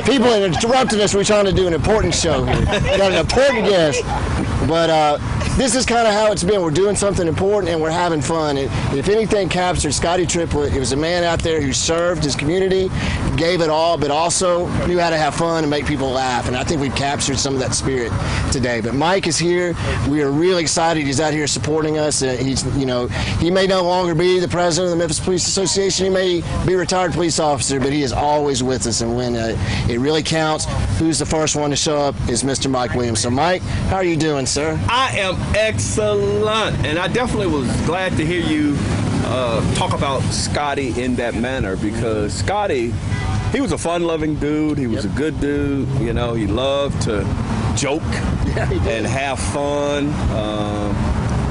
People 0.04 0.28
are 0.28 0.44
interrupting 0.46 1.00
us. 1.00 1.14
We're 1.14 1.24
trying 1.24 1.46
to 1.46 1.52
do 1.52 1.66
an 1.66 1.74
important 1.74 2.14
show 2.14 2.44
here. 2.44 2.64
Got 2.96 3.10
an 3.12 3.18
important 3.18 3.66
guest. 3.66 4.04
But 4.68 4.88
uh, 4.88 5.18
this 5.56 5.74
is 5.74 5.84
kind 5.84 6.06
of 6.06 6.14
how 6.14 6.32
it's 6.32 6.44
been. 6.44 6.62
We're 6.62 6.70
doing 6.70 6.96
something 6.96 7.26
important 7.26 7.72
and 7.72 7.82
we're 7.82 7.90
having 7.90 8.22
fun. 8.22 8.56
And 8.56 8.70
if 8.96 9.08
anything 9.08 9.48
captured 9.48 9.92
Scotty 9.92 10.24
Triplett, 10.24 10.74
it 10.74 10.78
was 10.78 10.92
a 10.92 10.96
man 10.96 11.24
out 11.24 11.42
there 11.42 11.60
who 11.60 11.72
served 11.72 12.24
his 12.24 12.34
community, 12.34 12.88
gave 13.36 13.60
it 13.60 13.68
all, 13.68 13.98
but 13.98 14.10
also 14.10 14.66
knew 14.86 14.98
how 14.98 15.10
to 15.10 15.16
have 15.16 15.34
fun 15.34 15.64
and 15.64 15.70
make 15.70 15.86
people 15.86 16.10
laugh. 16.10 16.46
And 16.46 16.56
I 16.56 16.64
think 16.64 16.80
we've 16.80 16.94
captured 16.94 17.38
some 17.38 17.54
of 17.54 17.60
that 17.60 17.74
spirit 17.74 18.12
today. 18.52 18.80
But 18.80 18.94
Mike 18.94 19.26
is 19.26 19.38
here. 19.38 19.74
We 20.08 20.22
are 20.22 20.30
really 20.30 20.62
excited. 20.62 21.04
He's 21.04 21.20
out 21.20 21.32
here 21.32 21.46
supporting 21.46 21.98
us. 21.98 22.22
Uh, 22.22 22.36
he's, 22.36 22.64
you 22.76 22.86
know, 22.86 23.08
he 23.38 23.50
may 23.50 23.66
no 23.66 23.82
longer 23.82 24.14
be 24.14 24.38
the 24.38 24.48
president 24.48 24.92
of 24.92 24.98
the 24.98 25.02
Memphis 25.02 25.20
Police 25.20 25.46
Association. 25.46 26.06
He 26.06 26.10
may 26.10 26.42
be 26.66 26.74
a 26.74 26.78
retired 26.78 27.12
police 27.12 27.38
officer, 27.38 27.80
but 27.80 27.92
he 27.92 28.02
is 28.02 28.12
always 28.12 28.62
with 28.62 28.86
us. 28.86 29.00
And 29.00 29.16
when 29.16 29.36
uh, 29.36 29.56
it 29.88 29.98
really 29.98 30.22
counts, 30.22 30.66
who's 30.98 31.18
the 31.18 31.26
first 31.26 31.56
one 31.56 31.70
to 31.70 31.76
show 31.76 31.98
up 31.98 32.14
is 32.28 32.44
Mr. 32.44 32.70
Mike 32.70 32.94
Williams. 32.94 33.20
So, 33.20 33.30
Mike, 33.30 33.62
how 33.62 33.96
are 33.96 34.04
you 34.04 34.16
doing, 34.16 34.46
sir? 34.46 34.78
I 34.88 35.18
am 35.18 35.39
excellent, 35.54 36.76
and 36.84 36.98
I 36.98 37.08
definitely 37.08 37.48
was 37.48 37.68
glad 37.82 38.16
to 38.16 38.26
hear 38.26 38.42
you 38.42 38.76
uh, 39.24 39.74
talk 39.74 39.92
about 39.92 40.20
Scotty 40.32 41.00
in 41.00 41.16
that 41.16 41.34
manner 41.34 41.76
because 41.76 42.34
Scotty, 42.34 42.92
he 43.52 43.60
was 43.60 43.72
a 43.72 43.78
fun-loving 43.78 44.36
dude. 44.36 44.78
He 44.78 44.86
was 44.86 45.04
a 45.04 45.08
good 45.08 45.40
dude. 45.40 45.88
You 46.00 46.12
know, 46.12 46.34
he 46.34 46.46
loved 46.46 47.02
to 47.02 47.20
joke 47.76 48.02
and 48.56 49.06
have 49.06 49.38
fun, 49.38 50.08
um, 50.30 50.94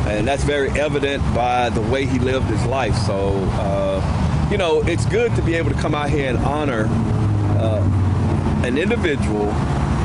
and 0.07 0.27
that's 0.27 0.43
very 0.43 0.69
evident 0.79 1.23
by 1.33 1.69
the 1.69 1.81
way 1.81 2.05
he 2.05 2.19
lived 2.19 2.47
his 2.47 2.65
life. 2.65 2.95
So, 2.95 3.33
uh, 3.53 4.47
you 4.51 4.57
know, 4.57 4.81
it's 4.81 5.05
good 5.05 5.35
to 5.35 5.41
be 5.41 5.55
able 5.55 5.71
to 5.71 5.77
come 5.77 5.95
out 5.95 6.09
here 6.09 6.29
and 6.29 6.37
honor 6.39 6.87
uh, 7.59 7.81
an 8.65 8.77
individual 8.77 9.45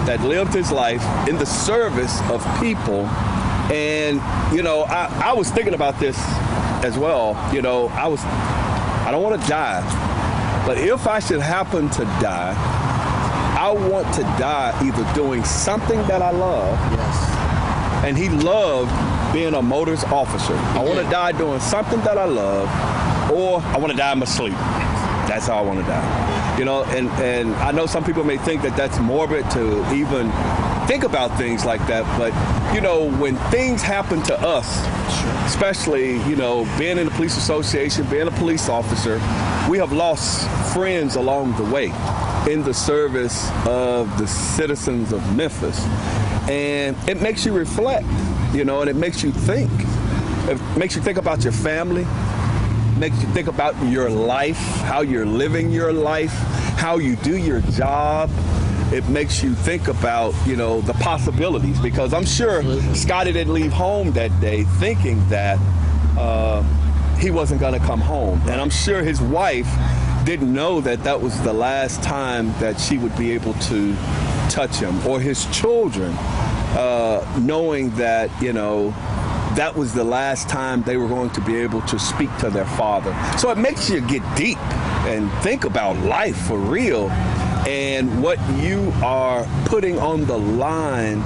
that 0.07 0.20
lived 0.20 0.53
his 0.53 0.70
life 0.70 1.03
in 1.29 1.37
the 1.38 1.47
service 1.47 2.20
of 2.31 2.44
people. 2.61 3.09
And, 3.72 4.20
you 4.55 4.62
know, 4.62 4.83
I, 4.85 5.31
I 5.31 5.33
was 5.33 5.50
thinking 5.50 5.74
about 5.74 5.98
this 5.98 6.18
as 6.85 6.98
well. 6.98 7.37
You 7.55 7.62
know, 7.62 7.88
I 7.88 8.07
was, 8.07 8.20
I 8.24 9.09
don't 9.11 9.22
want 9.22 9.40
to 9.40 9.48
die, 9.48 9.83
but 10.66 10.79
if 10.79 11.07
I 11.07 11.18
should 11.18 11.40
happen 11.40 11.88
to 11.90 12.05
die, 12.20 12.55
I 13.59 13.70
want 13.70 14.12
to 14.14 14.22
die 14.38 14.79
either 14.85 15.14
doing 15.14 15.42
something 15.44 15.98
that 16.09 16.20
I 16.20 16.31
love 16.31 16.79
Yes. 16.92 18.05
and 18.05 18.18
he 18.18 18.29
loved 18.29 18.92
being 19.33 19.55
a 19.55 19.62
motors 19.62 20.05
officer. 20.05 20.55
I 20.55 20.83
want 20.85 20.98
to 21.03 21.11
die 21.11 21.33
doing 21.33 21.61
something 21.61 22.00
that 22.03 22.18
I 22.18 22.24
love, 22.27 22.68
or 23.33 23.61
I 23.62 23.79
want 23.79 23.92
to 23.92 23.96
die 23.96 24.12
in 24.12 24.18
my 24.18 24.27
sleep. 24.27 24.53
That's 25.27 25.46
how 25.46 25.57
I 25.57 25.62
want 25.62 25.81
to 25.81 25.87
die. 25.87 26.59
You 26.59 26.64
know, 26.66 26.85
and 26.85 27.09
and 27.22 27.55
I 27.57 27.70
know 27.72 27.87
some 27.87 28.05
people 28.05 28.22
may 28.24 28.37
think 28.37 28.62
that 28.62 28.77
that's 28.77 28.98
morbid 28.98 29.50
to 29.53 29.92
even 29.94 30.27
think 30.87 31.05
about 31.05 31.37
things 31.38 31.64
like 31.64 31.85
that, 31.87 32.05
but 32.18 32.33
you 32.75 32.81
know, 32.81 33.11
when 33.18 33.37
things 33.51 33.83
happen 33.83 34.23
to 34.23 34.38
us, 34.40 34.66
especially 35.47 36.23
you 36.29 36.37
know, 36.37 36.64
being 36.79 36.99
in 36.99 37.07
the 37.07 37.11
police 37.12 37.37
association, 37.37 38.07
being 38.11 38.29
a 38.29 38.33
police 38.33 38.68
officer, 38.68 39.14
we 39.68 39.79
have 39.79 39.92
lost 39.92 40.49
friends 40.75 41.16
along 41.16 41.57
the 41.57 41.64
way 41.64 41.87
in 42.51 42.62
the 42.62 42.75
service 42.75 43.51
of 43.66 44.18
the 44.18 44.27
citizens 44.27 45.12
of 45.12 45.37
Memphis. 45.37 45.81
And 46.49 46.97
it 47.09 47.23
makes 47.23 47.47
you 47.47 47.53
reflect, 47.53 48.07
you 48.53 48.64
know, 48.64 48.81
and 48.81 48.90
it 48.90 48.97
makes 48.97 49.23
you 49.23 49.33
think. 49.33 49.70
It 50.47 50.61
makes 50.77 50.94
you 50.94 51.01
think 51.01 51.16
about 51.16 51.42
your 51.42 51.55
family, 51.55 52.07
makes 52.99 53.18
you 53.23 53.29
think 53.29 53.49
about 53.49 53.75
your 53.87 54.11
life, 54.11 54.59
how 54.83 55.01
you're 55.01 55.25
living 55.25 55.70
your 55.70 55.92
life, 55.92 56.35
how 56.77 56.99
you 56.99 57.16
do 57.16 57.38
your 57.38 57.61
job. 57.62 58.29
It 58.92 59.09
makes 59.09 59.42
you 59.42 59.55
think 59.55 59.88
about, 59.88 60.35
you 60.47 60.57
know, 60.57 60.81
the 60.83 60.92
possibilities 60.94 61.81
because 61.81 62.12
I'm 62.12 62.27
sure 62.27 62.62
Scotty 62.94 63.33
didn't 63.33 63.53
leave 63.53 63.73
home 63.73 64.12
that 64.12 64.38
day 64.40 64.64
thinking 64.64 65.27
that 65.29 65.59
uh, 66.18 66.62
he 67.16 67.31
wasn't 67.31 67.61
going 67.61 67.73
to 67.79 67.85
come 67.87 68.01
home. 68.01 68.40
And 68.42 68.61
I'm 68.61 68.70
sure 68.70 69.03
his 69.03 69.20
wife 69.20 69.68
didn't 70.25 70.53
know 70.53 70.81
that 70.83 71.03
that 71.05 71.20
was 71.20 71.40
the 71.42 71.53
last 71.53 72.03
time 72.03 72.53
that 72.61 72.79
she 72.79 72.99
would 72.99 73.16
be 73.16 73.33
able 73.33 73.55
to 73.55 73.94
touch 74.49 74.77
him 74.77 75.07
or 75.07 75.20
his 75.20 75.47
children, 75.47 76.12
uh, 76.77 77.40
knowing 77.40 77.90
that, 77.97 78.31
you 78.42 78.53
know, 78.53 78.90
that 79.55 79.75
was 79.75 79.94
the 79.94 80.05
last 80.05 80.49
time 80.49 80.83
they 80.83 80.97
were 80.97 81.09
going 81.09 81.31
to 81.31 81.40
be 81.40 81.57
able 81.57 81.81
to 81.83 81.99
speak 81.99 82.35
to 82.38 82.51
their 82.51 82.64
father. 82.64 83.16
So 83.38 83.51
it 83.51 83.59
makes 83.59 83.88
you 83.88 84.01
get 84.01 84.23
deep 84.37 84.59
and 85.07 85.31
think 85.42 85.64
about 85.64 85.97
life 85.99 86.37
for 86.47 86.59
real 86.59 87.09
and 87.66 88.22
what 88.22 88.38
you 88.57 88.92
are 89.03 89.46
putting 89.66 89.98
on 89.98 90.24
the 90.27 90.37
line 90.38 91.22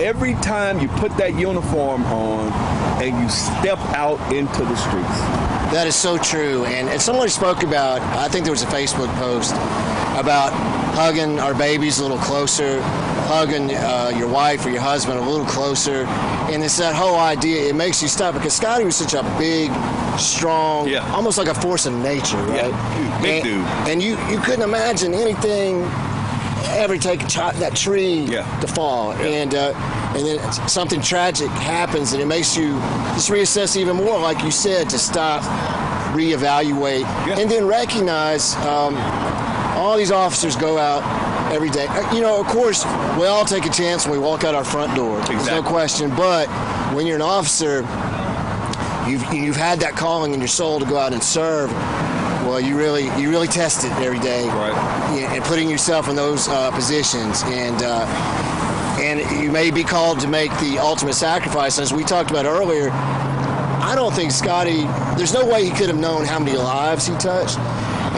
every 0.00 0.34
time 0.34 0.78
you 0.78 0.88
put 0.88 1.16
that 1.16 1.34
uniform 1.34 2.04
on 2.04 2.52
and 3.02 3.18
you 3.20 3.28
step 3.28 3.78
out 3.94 4.20
into 4.32 4.64
the 4.64 4.76
streets. 4.76 5.18
That 5.72 5.86
is 5.86 5.96
so 5.96 6.18
true. 6.18 6.64
And, 6.64 6.88
and 6.88 7.00
somebody 7.00 7.30
spoke 7.30 7.62
about, 7.62 8.00
I 8.00 8.28
think 8.28 8.44
there 8.44 8.52
was 8.52 8.62
a 8.62 8.66
Facebook 8.66 9.12
post 9.16 9.52
about 10.18 10.52
hugging 10.94 11.38
our 11.38 11.54
babies 11.54 11.98
a 11.98 12.02
little 12.02 12.18
closer, 12.18 12.80
hugging 13.32 13.70
uh, 13.74 14.10
your 14.16 14.26
wife 14.26 14.64
or 14.64 14.70
your 14.70 14.80
husband 14.80 15.18
a 15.18 15.22
little 15.22 15.44
closer. 15.44 16.04
And 16.50 16.64
it's 16.64 16.78
that 16.78 16.94
whole 16.94 17.16
idea, 17.18 17.68
it 17.68 17.74
makes 17.74 18.00
you 18.00 18.08
stop 18.08 18.32
because 18.34 18.54
Scotty 18.56 18.84
was 18.84 18.96
such 18.96 19.12
a 19.12 19.22
big, 19.38 19.70
strong, 20.18 20.88
Yeah. 20.88 21.04
almost 21.14 21.36
like 21.36 21.48
a 21.48 21.54
force 21.54 21.84
of 21.84 21.92
nature, 21.92 22.38
right? 22.38 22.70
Yeah, 22.72 23.20
big 23.20 23.34
and, 23.34 23.44
dude. 23.44 23.66
And 23.92 24.02
you, 24.02 24.16
you 24.30 24.38
couldn't 24.40 24.62
imagine 24.62 25.12
anything 25.12 25.82
ever 26.70 26.96
take 26.96 27.22
a 27.22 27.26
that 27.60 27.76
tree 27.76 28.20
Yeah. 28.20 28.44
to 28.60 28.66
fall. 28.66 29.12
And, 29.12 29.54
uh, 29.54 29.72
and 30.16 30.24
then 30.26 30.52
something 30.68 31.02
tragic 31.02 31.48
happens 31.50 32.14
and 32.14 32.22
it 32.22 32.26
makes 32.26 32.56
you 32.56 32.72
just 33.14 33.28
reassess 33.30 33.76
even 33.76 33.96
more, 33.96 34.18
like 34.18 34.42
you 34.42 34.50
said, 34.50 34.88
to 34.90 34.98
stop, 34.98 35.42
reevaluate, 36.16 37.02
Yeah. 37.26 37.38
and 37.38 37.50
then 37.50 37.66
recognize 37.66 38.56
um, 38.64 38.96
all 39.76 39.98
these 39.98 40.10
officers 40.10 40.56
go 40.56 40.78
out 40.78 41.02
every 41.52 41.70
day. 41.70 41.86
Uh, 41.88 42.14
You 42.14 42.20
know, 42.20 42.40
of 42.40 42.46
course, 42.46 42.84
we 43.18 43.26
all 43.26 43.44
take 43.44 43.66
a 43.66 43.70
chance 43.70 44.06
when 44.06 44.18
we 44.18 44.24
walk 44.24 44.44
out 44.44 44.54
our 44.54 44.64
front 44.64 44.94
door. 44.94 45.20
There's 45.22 45.46
no 45.46 45.62
question. 45.62 46.10
But 46.16 46.48
when 46.94 47.06
you're 47.06 47.16
an 47.16 47.22
officer, 47.22 47.80
you've 49.08 49.24
you've 49.32 49.56
had 49.56 49.80
that 49.80 49.94
calling 49.96 50.34
in 50.34 50.40
your 50.40 50.48
soul 50.48 50.78
to 50.80 50.86
go 50.86 50.98
out 50.98 51.12
and 51.12 51.22
serve. 51.22 51.70
Well, 52.46 52.60
you 52.60 52.76
really 52.78 53.04
you 53.20 53.30
really 53.30 53.48
test 53.48 53.84
it 53.84 53.92
every 54.00 54.20
day, 54.20 54.46
Right. 54.48 54.74
And 55.34 55.44
putting 55.44 55.68
yourself 55.68 56.08
in 56.08 56.16
those 56.16 56.48
uh, 56.48 56.70
positions, 56.70 57.42
and 57.44 57.82
uh, 57.82 58.06
and 59.00 59.20
you 59.42 59.50
may 59.50 59.70
be 59.70 59.84
called 59.84 60.20
to 60.20 60.28
make 60.28 60.50
the 60.58 60.78
ultimate 60.78 61.14
sacrifice. 61.14 61.78
As 61.78 61.92
we 61.92 62.04
talked 62.04 62.30
about 62.30 62.46
earlier, 62.46 62.90
I 62.92 63.92
don't 63.94 64.14
think 64.14 64.32
Scotty. 64.32 64.84
There's 65.16 65.34
no 65.34 65.44
way 65.44 65.64
he 65.64 65.70
could 65.70 65.88
have 65.88 65.98
known 65.98 66.24
how 66.24 66.38
many 66.38 66.56
lives 66.56 67.06
he 67.06 67.14
touched, 67.16 67.58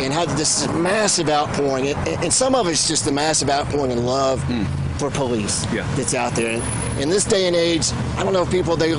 and 0.04 0.12
had 0.12 0.28
this 0.30 0.66
massive 0.68 1.28
outpouring. 1.28 1.88
And, 1.88 2.24
and 2.24 2.32
some 2.32 2.54
of 2.54 2.66
it's 2.68 2.88
just 2.88 3.04
the 3.04 3.12
massive 3.12 3.50
outpouring 3.50 3.90
in 3.90 4.04
love 4.04 4.42
hmm. 4.44 4.64
for 4.98 5.10
police 5.10 5.66
Yeah. 5.72 5.86
that's 5.96 6.14
out 6.14 6.34
there. 6.34 6.60
And 6.92 7.00
in 7.02 7.08
this 7.08 7.24
day 7.24 7.46
and 7.46 7.56
age, 7.56 7.90
I 8.16 8.24
don't 8.24 8.32
know 8.32 8.42
if 8.42 8.50
people 8.50 8.76
they 8.76 8.94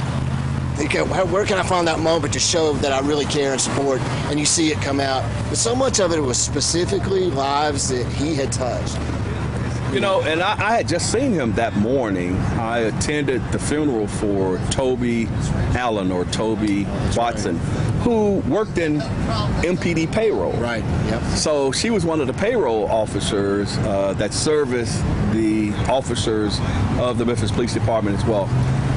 they 0.78 0.88
go, 0.88 1.04
"Where- 1.06 1.26
where 1.26 1.46
can 1.46 1.58
I 1.58 1.64
find 1.64 1.86
that 1.88 2.00
moment 2.00 2.34
to 2.34 2.40
show 2.40 2.74
that 2.74 2.92
I 2.94 3.00
really 3.06 3.26
care 3.26 3.52
and 3.52 3.60
support? 3.62 4.00
And 4.30 4.40
you 4.40 4.46
see 4.46 4.72
it 4.72 4.82
come 4.82 5.00
out. 5.00 5.24
But 5.50 5.58
so 5.58 5.76
much 5.76 6.00
of 6.00 6.14
it 6.14 6.20
was 6.20 6.38
specifically 6.38 7.30
lives 7.30 7.90
that 7.90 8.06
he 8.14 8.34
had 8.36 8.52
touched. 8.52 8.98
You 9.92 10.00
know, 10.00 10.22
and 10.22 10.42
I, 10.42 10.54
I 10.54 10.78
had 10.78 10.88
just 10.88 11.12
seen 11.12 11.34
him 11.34 11.52
that 11.54 11.76
morning. 11.76 12.38
I 12.58 12.80
attended 12.80 13.42
the 13.52 13.60
funeral 13.60 14.08
for 14.08 14.58
Toby 14.70 15.28
Allen 15.76 16.14
or 16.14 16.24
Toby 16.26 16.86
Watson, 17.16 17.58
who 18.04 18.36
worked 18.48 18.78
in 18.78 19.00
MPD 19.00 20.10
payroll. 20.14 20.54
Right. 20.54 20.84
Yep. 20.84 21.22
So 21.36 21.74
she 21.74 21.90
was 21.90 22.06
one 22.06 22.22
of 22.22 22.28
the 22.28 22.34
payroll 22.34 22.88
officers 22.90 23.78
uh, 23.80 24.14
that 24.14 24.34
serviced 24.34 25.04
the 25.34 25.74
officers 25.90 26.58
of 26.98 27.18
the 27.18 27.26
Memphis 27.26 27.52
Police 27.52 27.74
Department 27.74 28.18
as 28.18 28.24
well. 28.24 28.48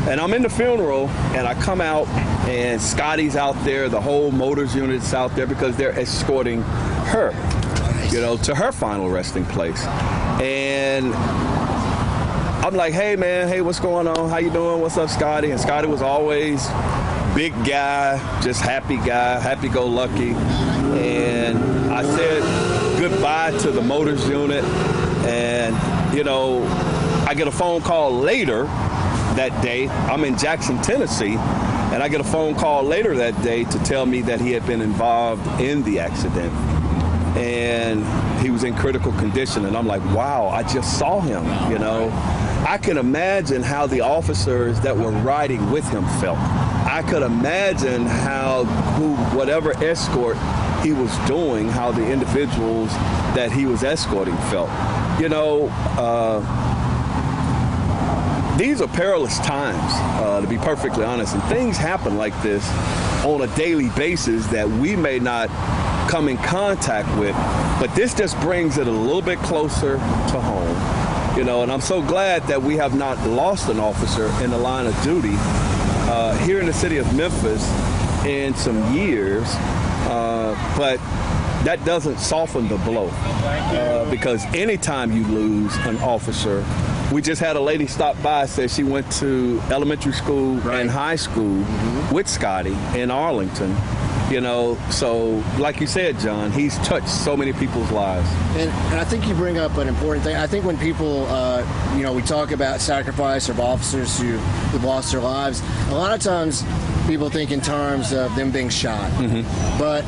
And 0.09 0.20
I'm 0.20 0.33
in 0.33 0.42
the 0.42 0.50
funeral, 0.50 1.09
and 1.35 1.46
I 1.48 1.54
come 1.54 1.80
out, 1.80 2.07
and 2.46 2.80
Scotty's 2.80 3.35
out 3.35 3.57
there, 3.64 3.88
the 3.88 4.00
whole 4.00 4.30
motors 4.30 4.76
unit's 4.76 5.12
out 5.12 5.35
there 5.35 5.46
because 5.46 5.76
they're 5.76 5.98
escorting 5.98 6.62
her, 6.62 7.33
you 8.12 8.20
know, 8.20 8.37
to 8.38 8.54
her 8.54 8.70
final 8.70 9.11
resting 9.11 9.44
place. 9.46 9.85
And 10.40 11.14
I'm 12.64 12.75
like, 12.75 12.94
hey 12.94 13.14
man, 13.16 13.49
hey, 13.49 13.61
what's 13.61 13.79
going 13.79 14.07
on? 14.07 14.29
How 14.31 14.38
you 14.38 14.51
doing? 14.51 14.81
What's 14.81 14.97
up, 14.97 15.11
Scotty? 15.11 15.51
And 15.51 15.61
Scotty 15.61 15.87
was 15.87 16.03
always 16.03 16.66
big 17.35 17.53
guy, 17.64 18.18
just 18.42 18.61
happy 18.61 18.97
guy, 18.97 19.38
happy 19.40 19.68
go 19.68 19.87
lucky. 19.87 20.31
And 20.31 21.59
I 21.92 22.05
said 22.05 22.42
goodbye 23.01 23.51
to 23.59 23.70
the 23.70 23.83
motors 23.83 24.27
unit. 24.29 24.64
And, 25.25 26.16
you 26.16 26.25
know, 26.25 26.64
I 27.27 27.35
get 27.35 27.49
a 27.49 27.53
phone 27.53 27.83
call 27.83 28.12
later 28.12 28.64
that 29.35 29.62
day. 29.62 29.88
I'm 29.88 30.25
in 30.25 30.38
Jackson, 30.38 30.81
Tennessee. 30.81 31.37
And 31.37 32.03
I 32.03 32.09
get 32.09 32.20
a 32.20 32.25
phone 32.25 32.55
call 32.55 32.83
later 32.83 33.16
that 33.16 33.40
day 33.42 33.64
to 33.64 33.79
tell 33.81 34.07
me 34.07 34.23
that 34.23 34.40
he 34.40 34.53
had 34.53 34.66
been 34.66 34.81
involved 34.81 35.61
in 35.61 35.83
the 35.83 36.01
accident 36.01 36.53
and 37.37 38.05
he 38.40 38.51
was 38.51 38.64
in 38.64 38.75
critical 38.75 39.12
condition 39.12 39.64
and 39.64 39.77
i'm 39.77 39.87
like 39.87 40.05
wow 40.14 40.49
i 40.49 40.62
just 40.62 40.99
saw 40.99 41.20
him 41.20 41.44
you 41.70 41.79
know 41.79 42.09
i 42.66 42.79
can 42.79 42.97
imagine 42.97 43.62
how 43.62 43.87
the 43.87 44.01
officers 44.01 44.81
that 44.81 44.97
were 44.97 45.11
riding 45.11 45.70
with 45.70 45.88
him 45.90 46.05
felt 46.20 46.38
i 46.87 47.03
could 47.09 47.23
imagine 47.23 48.07
how 48.07 48.64
who 48.64 49.14
whatever 49.37 49.73
escort 49.83 50.37
he 50.83 50.92
was 50.92 51.16
doing 51.27 51.68
how 51.68 51.90
the 51.90 52.12
individuals 52.12 52.90
that 53.35 53.51
he 53.51 53.66
was 53.66 53.83
escorting 53.83 54.37
felt 54.49 54.70
you 55.20 55.29
know 55.29 55.68
uh, 55.99 56.40
these 58.57 58.81
are 58.81 58.87
perilous 58.87 59.38
times, 59.40 59.81
uh, 60.23 60.40
to 60.40 60.47
be 60.47 60.59
perfectly 60.59 61.05
honest. 61.05 61.35
And 61.35 61.42
things 61.44 61.77
happen 61.77 62.16
like 62.16 62.40
this 62.40 62.64
on 63.25 63.42
a 63.42 63.49
daily 63.57 63.88
basis 63.90 64.47
that 64.49 64.68
we 64.68 64.94
may 64.94 65.18
not 65.18 65.51
come 66.14 66.29
in 66.29 66.38
contact 66.38 67.09
with. 67.18 67.35
But 67.81 67.92
this 67.96 68.14
just 68.14 68.38
brings 68.40 68.79
it 68.79 68.87
a 68.87 68.90
little 68.92 69.20
bit 69.20 69.37
closer 69.40 69.94
to 69.94 70.40
home. 70.40 71.37
You 71.37 71.42
know, 71.42 71.64
and 71.64 71.72
I'm 71.72 71.81
so 71.81 72.00
glad 72.00 72.44
that 72.44 72.62
we 72.62 72.77
have 72.77 72.94
not 72.94 73.18
lost 73.27 73.68
an 73.68 73.81
officer 73.81 74.27
in 74.40 74.50
the 74.50 74.57
line 74.57 74.87
of 74.87 74.94
duty 75.03 75.35
uh, 75.35 76.38
here 76.46 76.61
in 76.61 76.66
the 76.66 76.72
city 76.72 76.98
of 76.98 77.16
Memphis 77.16 77.68
in 78.24 78.55
some 78.55 78.94
years. 78.94 79.42
Uh, 80.07 80.55
but 80.79 80.98
that 81.64 81.85
doesn't 81.85 82.20
soften 82.20 82.68
the 82.68 82.77
blow 82.77 83.09
uh, 83.09 84.09
because 84.09 84.44
anytime 84.55 85.11
you 85.11 85.24
lose 85.24 85.74
an 85.79 85.96
officer, 85.96 86.64
we 87.12 87.22
just 87.22 87.40
had 87.40 87.57
a 87.57 87.61
lady 87.61 87.88
stop 87.88 88.14
by 88.22 88.46
said 88.46 88.70
she 88.70 88.85
went 88.85 89.11
to 89.14 89.61
elementary 89.68 90.12
school 90.12 90.61
and 90.70 90.88
high 90.88 91.16
school 91.16 91.64
with 92.12 92.29
Scotty 92.29 92.77
in 92.94 93.11
Arlington. 93.11 93.74
You 94.35 94.40
know, 94.40 94.77
so 94.90 95.44
like 95.61 95.79
you 95.79 95.87
said, 95.87 96.18
John, 96.18 96.51
he's 96.51 96.77
touched 96.79 97.09
so 97.09 97.37
many 97.37 97.53
people's 97.53 97.92
lives. 97.92 98.29
And, 98.57 98.68
and 98.68 98.99
I 98.99 99.05
think 99.05 99.29
you 99.29 99.35
bring 99.35 99.59
up 99.59 99.77
an 99.77 99.87
important 99.87 100.25
thing. 100.25 100.35
I 100.35 100.49
think 100.49 100.64
when 100.64 100.77
people, 100.77 101.25
uh, 101.27 101.64
you 101.97 102.03
know, 102.03 102.12
we 102.12 102.20
talk 102.20 102.51
about 102.51 102.81
sacrifice 102.81 103.49
of 103.49 103.61
officers 103.61 104.18
who, 104.18 104.33
who've 104.33 104.83
lost 104.83 105.12
their 105.12 105.20
lives, 105.20 105.62
a 105.88 105.94
lot 105.94 106.12
of 106.12 106.20
times 106.20 106.64
people 107.07 107.31
think 107.31 107.53
in 107.53 107.61
terms 107.61 108.12
of 108.12 108.35
them 108.35 108.51
being 108.51 108.70
shot. 108.70 109.09
But 109.79 110.05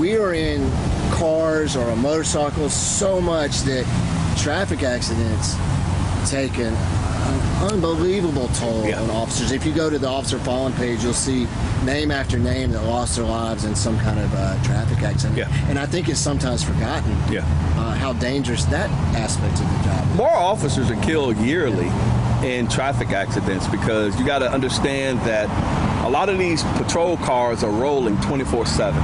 we 0.00 0.16
are 0.16 0.34
in 0.34 0.68
cars 1.12 1.76
or 1.76 1.88
on 1.88 2.00
motorcycles 2.00 2.74
so 2.74 3.20
much 3.20 3.60
that 3.60 3.84
traffic 4.38 4.82
accidents 4.82 5.54
take 6.28 6.58
an 6.58 6.74
unbelievable 7.62 8.48
toll 8.54 8.84
Yeah. 8.86 9.00
on 9.00 9.10
officers. 9.10 9.52
If 9.52 9.64
you 9.64 9.72
go 9.72 9.88
to 9.90 9.98
the 9.98 10.08
officer 10.08 10.38
fallen 10.38 10.72
page, 10.74 11.02
you'll 11.02 11.14
see 11.14 11.46
name 11.84 12.10
after 12.10 12.38
name 12.38 12.72
that 12.72 12.82
lost 12.84 13.16
their 13.16 13.24
lives 13.24 13.64
in 13.64 13.74
some 13.74 13.98
kind 14.00 14.18
of 14.18 14.32
uh, 14.34 14.62
traffic 14.62 15.02
accident. 15.02 15.38
Yeah. 15.38 15.48
And 15.68 15.78
I 15.78 15.86
think 15.86 16.08
it's 16.08 16.20
sometimes 16.20 16.62
forgotten 16.62 17.16
Yeah. 17.30 17.40
uh, 17.78 17.94
how 17.94 18.12
dangerous 18.14 18.64
that 18.66 18.90
aspect 19.16 19.54
of 19.54 19.60
the 19.70 19.88
job. 19.88 20.10
is. 20.10 20.16
More 20.16 20.30
officers 20.34 20.90
are 20.90 20.96
killed 21.02 21.36
yearly 21.38 21.90
in 22.42 22.68
traffic 22.68 23.10
accidents 23.12 23.66
because 23.68 24.18
you 24.18 24.26
got 24.26 24.40
to 24.40 24.50
understand 24.50 25.18
that 25.22 25.48
a 26.04 26.10
lot 26.10 26.28
of 26.28 26.36
these 26.38 26.62
patrol 26.76 27.16
cars 27.18 27.64
are 27.64 27.70
rolling 27.70 28.20
24 28.20 28.66
7. 28.66 29.02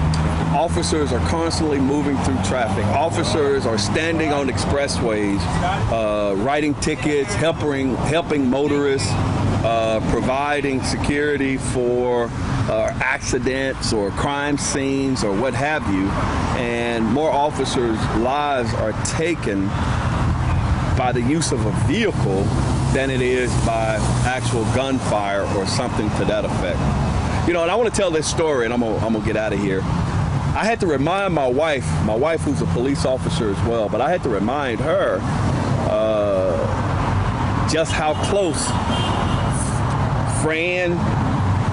Officers 0.61 1.11
are 1.11 1.27
constantly 1.27 1.79
moving 1.79 2.19
through 2.19 2.37
traffic. 2.45 2.85
Officers 2.89 3.65
are 3.65 3.79
standing 3.79 4.31
on 4.31 4.49
expressways, 4.51 5.41
uh, 5.91 6.35
writing 6.37 6.75
tickets, 6.75 7.33
helping, 7.33 7.97
helping 7.97 8.51
motorists, 8.51 9.09
uh, 9.11 10.07
providing 10.11 10.83
security 10.83 11.57
for 11.57 12.27
uh, 12.69 12.93
accidents 13.01 13.95
or 13.95 14.11
crime 14.11 14.59
scenes 14.59 15.25
or 15.25 15.35
what 15.35 15.55
have 15.55 15.83
you. 15.95 16.11
And 16.61 17.07
more 17.07 17.31
officers' 17.31 17.99
lives 18.19 18.75
are 18.75 18.93
taken 19.05 19.67
by 20.99 21.11
the 21.15 21.23
use 21.23 21.53
of 21.53 21.65
a 21.65 21.73
vehicle 21.87 22.43
than 22.93 23.09
it 23.09 23.23
is 23.23 23.51
by 23.65 23.97
actual 24.27 24.65
gunfire 24.75 25.47
or 25.57 25.67
something 25.67 26.11
to 26.19 26.27
that 26.27 26.45
effect. 26.45 27.49
You 27.49 27.55
know, 27.55 27.63
and 27.63 27.71
I 27.71 27.75
want 27.77 27.89
to 27.89 27.99
tell 27.99 28.11
this 28.11 28.29
story, 28.29 28.67
and 28.67 28.75
I'm 28.75 28.81
gonna, 28.81 28.97
I'm 28.97 29.15
gonna 29.15 29.25
get 29.25 29.39
out 29.39 29.55
of 29.55 29.59
here. 29.59 29.83
I 30.61 30.65
had 30.65 30.79
to 30.81 30.87
remind 30.87 31.33
my 31.33 31.47
wife, 31.47 31.87
my 32.05 32.15
wife 32.15 32.43
who's 32.43 32.61
a 32.61 32.67
police 32.67 33.07
officer 33.07 33.49
as 33.49 33.59
well, 33.67 33.89
but 33.89 34.03
I 34.03 34.11
had 34.11 34.23
to 34.25 34.29
remind 34.29 34.79
her 34.81 35.19
uh, 35.89 36.53
just 37.71 37.91
how 37.93 38.13
close 38.25 38.63
Fran, 40.43 40.99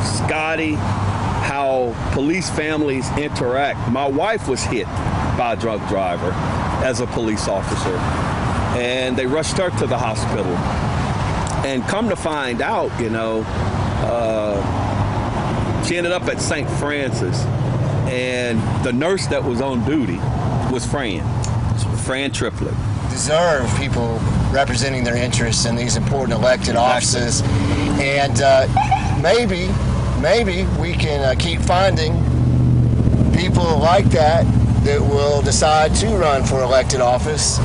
Scotty, 0.02 0.76
how 0.76 1.94
police 2.14 2.50
families 2.50 3.12
interact. 3.18 3.92
My 3.92 4.08
wife 4.08 4.48
was 4.48 4.64
hit 4.64 4.86
by 5.38 5.52
a 5.52 5.58
drunk 5.58 5.86
driver 5.90 6.32
as 6.82 7.02
a 7.02 7.08
police 7.08 7.50
officer, 7.50 7.98
and 8.80 9.18
they 9.18 9.26
rushed 9.26 9.58
her 9.58 9.70
to 9.70 9.86
the 9.86 9.98
hospital. 9.98 10.56
And 11.66 11.84
come 11.90 12.08
to 12.08 12.16
find 12.16 12.62
out, 12.62 12.98
you 13.02 13.10
know, 13.10 13.44
uh, 14.08 15.84
she 15.84 15.98
ended 15.98 16.14
up 16.14 16.24
at 16.24 16.40
St. 16.40 16.70
Francis, 16.80 17.46
and 18.08 18.60
the 18.86 18.94
nurse 18.94 19.28
that 19.28 19.44
was 19.44 19.62
on 19.62 19.84
duty 19.86 20.18
was 20.72 20.86
Fran, 20.86 21.22
Fran 22.06 22.32
Triplett. 22.32 22.74
deserve 23.10 23.70
people 23.78 24.20
representing 24.52 25.04
their 25.04 25.18
interests 25.18 25.66
in 25.66 25.76
these 25.76 25.98
important 25.98 26.40
elected 26.40 26.76
offices. 26.76 27.42
And 28.00 28.42
uh, 28.42 28.68
maybe, 29.22 29.70
maybe 30.22 30.64
we 30.80 30.94
can 30.94 31.22
uh, 31.24 31.36
keep 31.38 31.60
finding 31.62 32.14
people 33.36 33.78
like 33.80 34.06
that 34.12 34.46
that 34.84 35.02
will 35.02 35.42
decide 35.42 35.94
to 35.96 36.08
run 36.08 36.44
for 36.46 36.62
elected 36.62 37.02
office 37.02 37.60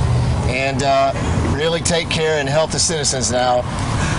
and 0.46 0.82
uh, 0.82 1.12
really 1.54 1.80
take 1.80 2.10
care 2.10 2.38
and 2.40 2.48
help 2.48 2.72
the 2.72 2.78
citizens 2.78 3.30
now. 3.30 3.60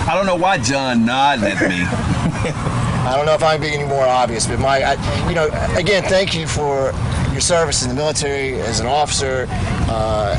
I 0.06 0.12
don't 0.14 0.26
know 0.26 0.36
why 0.36 0.58
John 0.58 1.04
nodded 1.04 1.44
at 1.44 1.68
me. 1.68 2.90
I 3.04 3.16
don't 3.16 3.26
know 3.26 3.34
if 3.34 3.42
I'm 3.42 3.60
being 3.60 3.74
any 3.80 3.88
more 3.88 4.04
obvious, 4.04 4.46
but 4.46 4.58
my, 4.58 4.82
I, 4.82 5.28
you 5.28 5.34
know, 5.34 5.46
again, 5.76 6.02
thank 6.04 6.34
you 6.34 6.46
for 6.46 6.92
your 7.32 7.40
service 7.40 7.82
in 7.82 7.88
the 7.88 7.94
military 7.94 8.60
as 8.60 8.80
an 8.80 8.86
officer, 8.86 9.46
uh, 9.50 10.34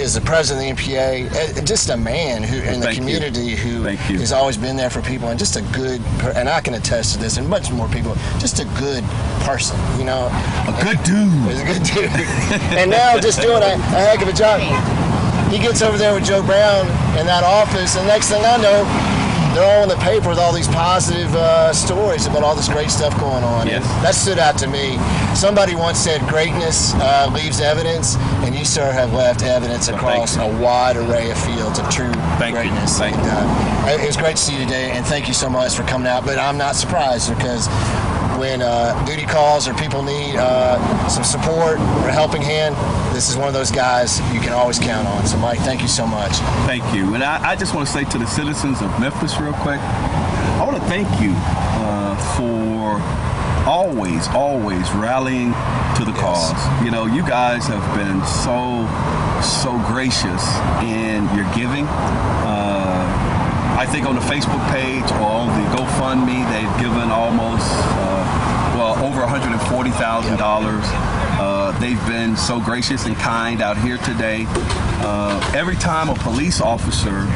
as 0.00 0.14
the 0.14 0.20
president 0.20 0.78
of 0.78 0.84
the 0.84 0.92
MPA, 0.94 1.64
just 1.64 1.88
a 1.90 1.96
man 1.96 2.42
who 2.42 2.56
in 2.56 2.80
the 2.80 2.86
Thank 2.86 2.98
you. 2.98 3.02
community 3.02 3.54
who 3.54 3.82
has 4.18 4.32
always 4.32 4.56
been 4.56 4.76
there 4.76 4.90
for 4.90 5.00
people, 5.02 5.28
and 5.28 5.38
just 5.38 5.56
a 5.56 5.62
good, 5.72 6.00
and 6.36 6.48
I 6.48 6.60
can 6.60 6.74
attest 6.74 7.14
to 7.14 7.18
this, 7.20 7.36
and 7.38 7.48
much 7.48 7.70
more 7.70 7.88
people, 7.88 8.14
just 8.38 8.58
a 8.60 8.64
good 8.78 9.04
person, 9.46 9.78
you 9.98 10.04
know. 10.04 10.26
A 10.68 10.76
good 10.82 11.02
dude. 11.04 11.32
He's 11.48 11.60
a 11.60 11.64
good 11.64 11.82
dude. 11.82 12.10
and 12.76 12.90
now 12.90 13.18
just 13.18 13.40
doing 13.40 13.62
a, 13.62 13.72
a 13.74 14.00
heck 14.04 14.20
of 14.20 14.28
a 14.28 14.32
job. 14.32 14.60
He 15.50 15.58
gets 15.58 15.80
over 15.82 15.96
there 15.96 16.14
with 16.14 16.24
Joe 16.24 16.42
Brown 16.42 16.86
in 17.18 17.26
that 17.26 17.44
office, 17.44 17.96
and 17.96 18.06
next 18.06 18.28
thing 18.28 18.42
I 18.44 18.56
know, 18.56 18.84
they're 19.54 19.64
all 19.64 19.82
in 19.82 19.88
the 19.88 19.96
paper 19.96 20.28
with 20.28 20.38
all 20.38 20.52
these 20.52 20.68
positive 20.68 21.34
uh, 21.34 21.72
stories 21.72 22.26
about 22.26 22.42
all 22.42 22.54
this 22.54 22.68
great 22.68 22.90
stuff 22.90 23.18
going 23.20 23.44
on. 23.44 23.66
Yes. 23.66 23.84
And 23.84 24.04
that 24.04 24.14
stood 24.14 24.38
out 24.38 24.56
to 24.58 24.66
me. 24.66 24.98
Somebody 25.34 25.74
once 25.74 25.98
said, 25.98 26.20
"Greatness 26.28 26.94
uh, 26.94 27.30
leaves 27.32 27.60
evidence," 27.60 28.16
and 28.44 28.54
you, 28.54 28.64
sir, 28.64 28.90
have 28.90 29.12
left 29.12 29.42
evidence 29.42 29.88
across 29.88 30.36
you. 30.36 30.42
a 30.42 30.60
wide 30.60 30.96
array 30.96 31.30
of 31.30 31.38
fields 31.38 31.78
of 31.78 31.88
true 31.90 32.12
Thank 32.38 32.54
you. 32.54 32.62
greatness. 32.62 32.98
Thank 32.98 33.16
and, 33.16 33.26
uh, 33.26 34.02
it 34.02 34.06
was 34.06 34.16
great 34.16 34.36
to 34.36 34.42
see 34.42 34.54
you 34.54 34.64
today, 34.64 34.90
and 34.92 35.04
thank 35.06 35.28
you 35.28 35.34
so 35.34 35.48
much 35.50 35.74
for 35.74 35.82
coming 35.84 36.06
out. 36.06 36.24
But 36.24 36.38
I'm 36.38 36.56
not 36.58 36.74
surprised 36.76 37.28
because 37.36 37.68
when 38.38 38.62
uh, 38.62 38.92
duty 39.04 39.26
calls 39.26 39.68
or 39.68 39.74
people 39.74 40.02
need 40.02 40.36
uh, 40.36 40.78
some 41.08 41.24
support 41.24 41.78
or 41.78 42.08
a 42.08 42.12
helping 42.12 42.42
hand, 42.42 42.74
this 43.14 43.28
is 43.28 43.36
one 43.36 43.48
of 43.48 43.54
those 43.54 43.70
guys 43.70 44.20
you 44.32 44.40
can 44.40 44.52
always 44.52 44.78
count 44.78 45.06
on. 45.06 45.26
So, 45.26 45.36
Mike, 45.38 45.58
thank 45.60 45.82
you 45.82 45.88
so 45.88 46.06
much. 46.06 46.32
Thank 46.66 46.82
you. 46.94 47.14
And 47.14 47.22
I, 47.22 47.50
I 47.50 47.56
just 47.56 47.74
want 47.74 47.86
to 47.86 47.92
say 47.92 48.04
to 48.04 48.18
the 48.18 48.26
citizens 48.26 48.80
of 48.82 48.88
Memphis, 49.00 49.38
real 49.38 49.52
quick, 49.54 49.80
I 49.80 50.64
want 50.64 50.76
to 50.76 50.88
thank 50.88 51.08
you 51.20 51.32
uh, 51.34 52.16
for 52.36 53.00
always, 53.68 54.28
always 54.28 54.90
rallying 54.92 55.52
to 55.96 56.04
the 56.04 56.12
cause. 56.12 56.54
You 56.84 56.90
know, 56.90 57.06
you 57.06 57.22
guys 57.22 57.66
have 57.66 57.84
been 57.94 58.24
so, 58.26 58.86
so 59.42 59.78
gracious 59.86 60.42
in 60.82 61.24
your 61.36 61.46
giving. 61.54 61.86
Uh, 62.44 62.61
I 63.78 63.86
think 63.86 64.06
on 64.06 64.14
the 64.14 64.20
Facebook 64.20 64.62
page 64.70 65.10
or 65.12 65.22
on 65.22 65.48
the 65.48 65.76
GoFundMe, 65.76 66.44
they've 66.52 66.80
given 66.80 67.10
almost, 67.10 67.66
uh, 67.72 68.74
well, 68.76 69.04
over 69.04 69.22
$140,000. 69.22 70.80
Uh, 71.40 71.78
they've 71.80 72.06
been 72.06 72.36
so 72.36 72.60
gracious 72.60 73.06
and 73.06 73.16
kind 73.16 73.60
out 73.62 73.76
here 73.78 73.96
today. 73.98 74.44
Uh, 75.04 75.52
every 75.54 75.74
time 75.76 76.10
a 76.10 76.14
police 76.14 76.60
officer 76.60 77.26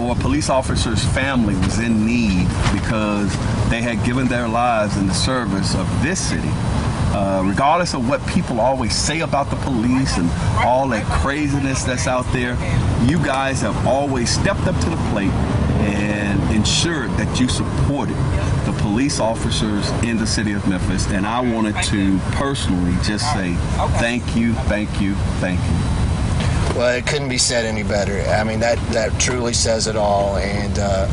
or 0.00 0.12
a 0.12 0.20
police 0.20 0.48
officer's 0.48 1.04
family 1.06 1.56
was 1.56 1.78
in 1.80 2.06
need 2.06 2.46
because 2.72 3.32
they 3.70 3.82
had 3.82 4.04
given 4.04 4.28
their 4.28 4.46
lives 4.46 4.96
in 4.96 5.06
the 5.06 5.14
service 5.14 5.74
of 5.74 5.86
this 6.02 6.20
city, 6.20 6.50
uh, 7.12 7.42
regardless 7.44 7.94
of 7.94 8.08
what 8.08 8.24
people 8.28 8.60
always 8.60 8.94
say 8.94 9.20
about 9.20 9.50
the 9.50 9.56
police 9.56 10.16
and 10.18 10.30
all 10.58 10.86
that 10.88 11.04
craziness 11.06 11.82
that's 11.82 12.06
out 12.06 12.30
there, 12.32 12.52
you 13.04 13.18
guys 13.24 13.62
have 13.62 13.86
always 13.86 14.30
stepped 14.30 14.66
up 14.68 14.78
to 14.80 14.90
the 14.90 14.96
plate 15.10 15.32
and 15.80 16.40
ensured 16.54 17.10
that 17.12 17.40
you 17.40 17.48
supported 17.48 18.16
the 18.66 18.76
police 18.80 19.20
officers 19.20 19.88
in 20.02 20.16
the 20.16 20.26
city 20.26 20.52
of 20.52 20.66
Memphis. 20.68 21.06
And 21.08 21.26
I 21.26 21.40
wanted 21.40 21.76
to 21.84 22.18
personally 22.32 22.94
just 23.02 23.30
say 23.32 23.54
thank 23.98 24.36
you, 24.36 24.54
thank 24.68 25.00
you, 25.00 25.14
thank 25.40 25.60
you. 25.60 26.76
Well, 26.78 26.96
it 26.96 27.06
couldn't 27.06 27.28
be 27.28 27.38
said 27.38 27.64
any 27.64 27.82
better. 27.82 28.20
I 28.30 28.44
mean, 28.44 28.60
that, 28.60 28.78
that 28.92 29.18
truly 29.20 29.52
says 29.52 29.86
it 29.86 29.96
all. 29.96 30.36
And 30.36 30.78
uh, 30.78 31.06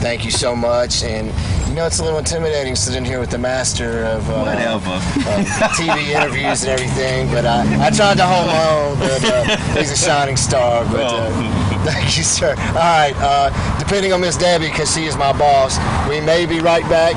thank 0.00 0.24
you 0.24 0.30
so 0.30 0.56
much. 0.56 1.02
And, 1.04 1.28
you 1.68 1.74
know, 1.74 1.86
it's 1.86 1.98
a 1.98 2.04
little 2.04 2.18
intimidating 2.18 2.74
sitting 2.74 3.04
here 3.04 3.20
with 3.20 3.30
the 3.30 3.38
master 3.38 4.04
of 4.04 4.28
uh, 4.30 4.44
Whatever. 4.44 4.90
of 4.90 5.44
TV 5.76 6.08
interviews 6.16 6.62
and 6.64 6.72
everything. 6.72 7.28
But 7.30 7.44
I, 7.44 7.86
I 7.86 7.90
tried 7.90 8.16
to 8.16 8.26
hold 8.26 8.46
my 8.46 8.68
own, 8.70 8.98
but 8.98 9.24
uh, 9.24 9.56
he's 9.78 9.90
a 9.90 9.96
shining 9.96 10.36
star. 10.36 10.84
But 10.86 11.02
uh, 11.12 11.63
thank 11.92 12.16
you, 12.16 12.22
sir. 12.22 12.50
All 12.50 12.74
right. 12.74 13.14
Uh, 13.18 13.78
depending 13.78 14.12
on 14.14 14.20
Miss 14.22 14.38
Debbie, 14.38 14.68
because 14.68 14.94
she 14.94 15.04
is 15.04 15.16
my 15.16 15.36
boss, 15.36 15.76
we 16.08 16.18
may 16.20 16.46
be 16.46 16.60
right 16.60 16.82
back. 16.88 17.12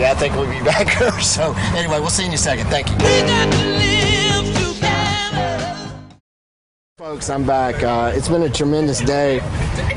Yeah, 0.00 0.10
I 0.10 0.14
think 0.14 0.34
we'll 0.34 0.50
be 0.50 0.64
back 0.64 0.88
here. 0.88 1.12
So, 1.20 1.54
anyway, 1.74 2.00
we'll 2.00 2.10
see 2.10 2.24
you 2.24 2.28
in 2.28 2.34
a 2.34 2.38
second. 2.38 2.66
Thank 2.66 2.90
you. 2.90 2.96
We 2.96 3.02
got 3.02 3.52
to 3.52 3.58
live 3.58 4.74
together. 4.74 5.92
Folks, 6.98 7.30
I'm 7.30 7.46
back. 7.46 7.82
Uh, 7.84 8.12
it's 8.12 8.28
been 8.28 8.42
a 8.42 8.50
tremendous 8.50 9.00
day. 9.00 9.36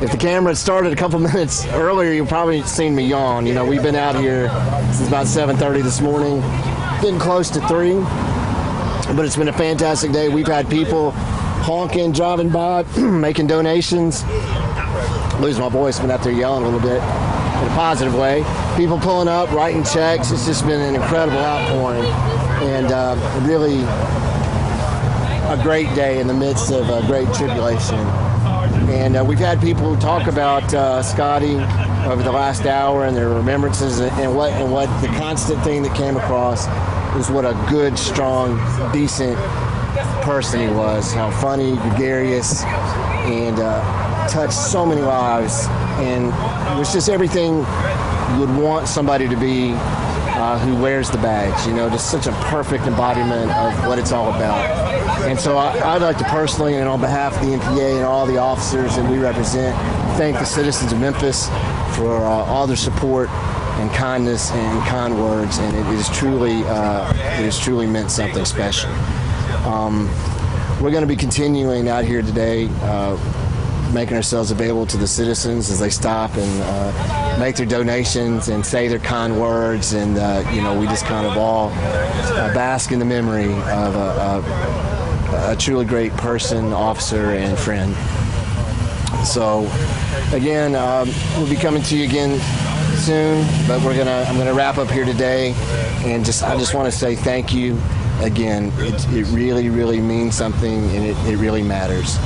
If 0.01 0.11
the 0.11 0.17
camera 0.17 0.51
had 0.51 0.57
started 0.57 0.93
a 0.93 0.95
couple 0.95 1.17
minutes 1.31 1.65
earlier, 1.69 2.11
you've 2.13 2.29
probably 2.29 2.61
seen 2.61 2.95
me 2.95 3.07
yawn. 3.07 3.47
You 3.47 3.55
know, 3.55 3.65
we've 3.65 3.81
been 3.81 3.95
out 3.95 4.15
here 4.15 4.49
since 4.93 5.07
about 5.07 5.25
7:30 5.25 5.81
this 5.81 5.99
morning, 5.99 6.41
getting 7.01 7.19
close 7.19 7.49
to 7.49 7.67
three. 7.67 7.95
But 9.15 9.25
it's 9.25 9.35
been 9.35 9.47
a 9.47 9.53
fantastic 9.53 10.11
day. 10.11 10.29
We've 10.29 10.45
had 10.45 10.69
people 10.69 11.15
honking, 11.69 12.11
driving 12.11 12.49
by, 12.49 12.81
making 12.97 13.45
donations. 13.45 14.23
Losing 15.39 15.61
my 15.61 15.69
voice, 15.69 15.99
been 15.99 16.09
out 16.09 16.23
there 16.23 16.33
yelling 16.33 16.63
a 16.63 16.65
little 16.65 16.79
bit 16.79 16.97
in 16.97 17.67
a 17.67 17.73
positive 17.75 18.15
way. 18.15 18.43
People 18.75 18.97
pulling 18.97 19.27
up, 19.27 19.51
writing 19.51 19.83
checks. 19.83 20.31
It's 20.31 20.47
just 20.47 20.65
been 20.65 20.81
an 20.81 20.95
incredible 20.95 21.37
outpouring, 21.37 22.03
and 22.67 22.87
uh, 22.91 23.15
really 23.45 23.81
a 25.53 25.61
great 25.61 25.93
day 25.93 26.19
in 26.19 26.25
the 26.25 26.33
midst 26.33 26.71
of 26.71 26.89
a 26.89 27.05
great 27.05 27.31
tribulation. 27.35 27.99
And 28.89 29.15
uh, 29.15 29.23
we've 29.23 29.37
had 29.37 29.61
people 29.61 29.95
talk 29.97 30.25
about 30.25 30.73
uh, 30.73 31.03
Scotty 31.03 31.53
over 32.07 32.23
the 32.23 32.31
last 32.31 32.65
hour 32.65 33.05
and 33.05 33.15
their 33.15 33.29
remembrances, 33.29 33.99
and 33.99 34.35
what 34.35 34.53
and 34.53 34.73
what 34.73 34.87
the 35.01 35.07
constant 35.19 35.63
thing 35.63 35.83
that 35.83 35.95
came 35.95 36.17
across 36.17 36.65
is 37.15 37.29
what 37.29 37.45
a 37.45 37.53
good, 37.69 37.99
strong, 37.99 38.57
decent 38.91 39.37
person 40.29 40.59
he 40.59 40.67
was. 40.67 41.11
How 41.11 41.31
funny, 41.31 41.75
gregarious, 41.77 42.63
and 42.63 43.59
uh, 43.59 44.27
touched 44.27 44.53
so 44.53 44.85
many 44.85 45.01
lives. 45.01 45.65
And 45.97 46.25
it 46.27 46.77
was 46.77 46.93
just 46.93 47.09
everything 47.09 47.55
you 47.55 48.39
would 48.39 48.55
want 48.55 48.87
somebody 48.87 49.27
to 49.27 49.35
be 49.35 49.71
uh, 49.73 50.59
who 50.59 50.79
wears 50.79 51.09
the 51.09 51.17
badge. 51.17 51.65
You 51.65 51.73
know, 51.73 51.89
just 51.89 52.11
such 52.11 52.27
a 52.27 52.31
perfect 52.43 52.83
embodiment 52.85 53.49
of 53.49 53.87
what 53.87 53.97
it's 53.97 54.11
all 54.11 54.29
about. 54.29 54.69
And 55.27 55.39
so 55.39 55.57
I, 55.57 55.95
I'd 55.95 56.03
like 56.03 56.19
to 56.19 56.25
personally, 56.25 56.75
and 56.75 56.87
on 56.87 57.01
behalf 57.01 57.35
of 57.35 57.41
the 57.41 57.57
MPA 57.57 57.95
and 57.95 58.05
all 58.05 58.27
the 58.27 58.37
officers 58.37 58.97
that 58.97 59.09
we 59.09 59.17
represent, 59.17 59.75
thank 60.15 60.37
the 60.37 60.45
citizens 60.45 60.91
of 60.91 60.99
Memphis 60.99 61.47
for 61.97 62.17
uh, 62.17 62.45
all 62.45 62.67
their 62.67 62.77
support 62.77 63.29
and 63.29 63.89
kindness 63.93 64.51
and 64.51 64.87
kind 64.87 65.19
words. 65.19 65.57
And 65.57 65.75
it 65.75 65.87
is 65.97 66.07
truly, 66.09 66.63
uh, 66.65 67.09
it 67.13 67.45
has 67.45 67.57
truly 67.57 67.87
meant 67.87 68.11
something 68.11 68.45
special. 68.45 68.91
Um, 69.65 70.07
we're 70.81 70.91
going 70.91 71.01
to 71.01 71.07
be 71.07 71.15
continuing 71.15 71.89
out 71.89 72.05
here 72.05 72.21
today. 72.21 72.67
Uh, 72.81 73.17
making 73.93 74.15
ourselves 74.15 74.51
available 74.51 74.85
to 74.85 74.97
the 74.97 75.07
citizens 75.07 75.69
as 75.71 75.79
they 75.79 75.89
stop 75.89 76.35
and 76.35 76.61
uh, 76.63 77.39
make 77.39 77.55
their 77.55 77.65
donations 77.65 78.49
and 78.49 78.65
say 78.65 78.87
their 78.87 78.99
kind 78.99 79.39
words, 79.39 79.93
and 79.93 80.17
uh, 80.17 80.47
you 80.53 80.61
know 80.61 80.79
we 80.79 80.85
just 80.87 81.05
kind 81.05 81.25
of 81.25 81.37
all 81.37 81.69
uh, 81.69 82.53
bask 82.53 82.91
in 82.91 82.99
the 82.99 83.05
memory 83.05 83.51
of 83.51 83.95
a, 83.95 84.43
a, 85.31 85.51
a 85.53 85.55
truly 85.55 85.85
great 85.85 86.11
person, 86.13 86.71
officer, 86.73 87.31
and 87.31 87.57
friend. 87.57 87.95
So, 89.25 89.69
again, 90.33 90.75
um, 90.75 91.09
we'll 91.37 91.49
be 91.49 91.55
coming 91.55 91.83
to 91.83 91.97
you 91.97 92.05
again 92.05 92.39
soon, 92.97 93.45
but 93.67 93.81
we're 93.83 93.97
gonna 93.97 94.25
I'm 94.27 94.37
gonna 94.37 94.53
wrap 94.53 94.77
up 94.77 94.89
here 94.89 95.05
today, 95.05 95.53
and 96.05 96.23
just 96.23 96.43
I 96.43 96.57
just 96.57 96.73
want 96.73 96.91
to 96.91 96.97
say 96.97 97.15
thank 97.15 97.53
you 97.53 97.79
again, 98.21 98.71
it, 98.77 99.05
it 99.13 99.25
really, 99.27 99.69
really 99.69 99.99
means 99.99 100.35
something 100.35 100.83
and 100.91 101.05
it, 101.05 101.17
it 101.27 101.37
really 101.37 101.63
matters. 101.63 102.17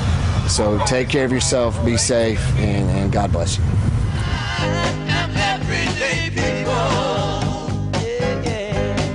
So 0.52 0.80
take 0.86 1.10
care 1.10 1.26
of 1.26 1.32
yourself, 1.32 1.84
be 1.86 1.98
safe, 1.98 2.42
and, 2.58 2.90
and 2.90 3.12
God 3.12 3.32
bless 3.32 3.58
you. 3.58 3.64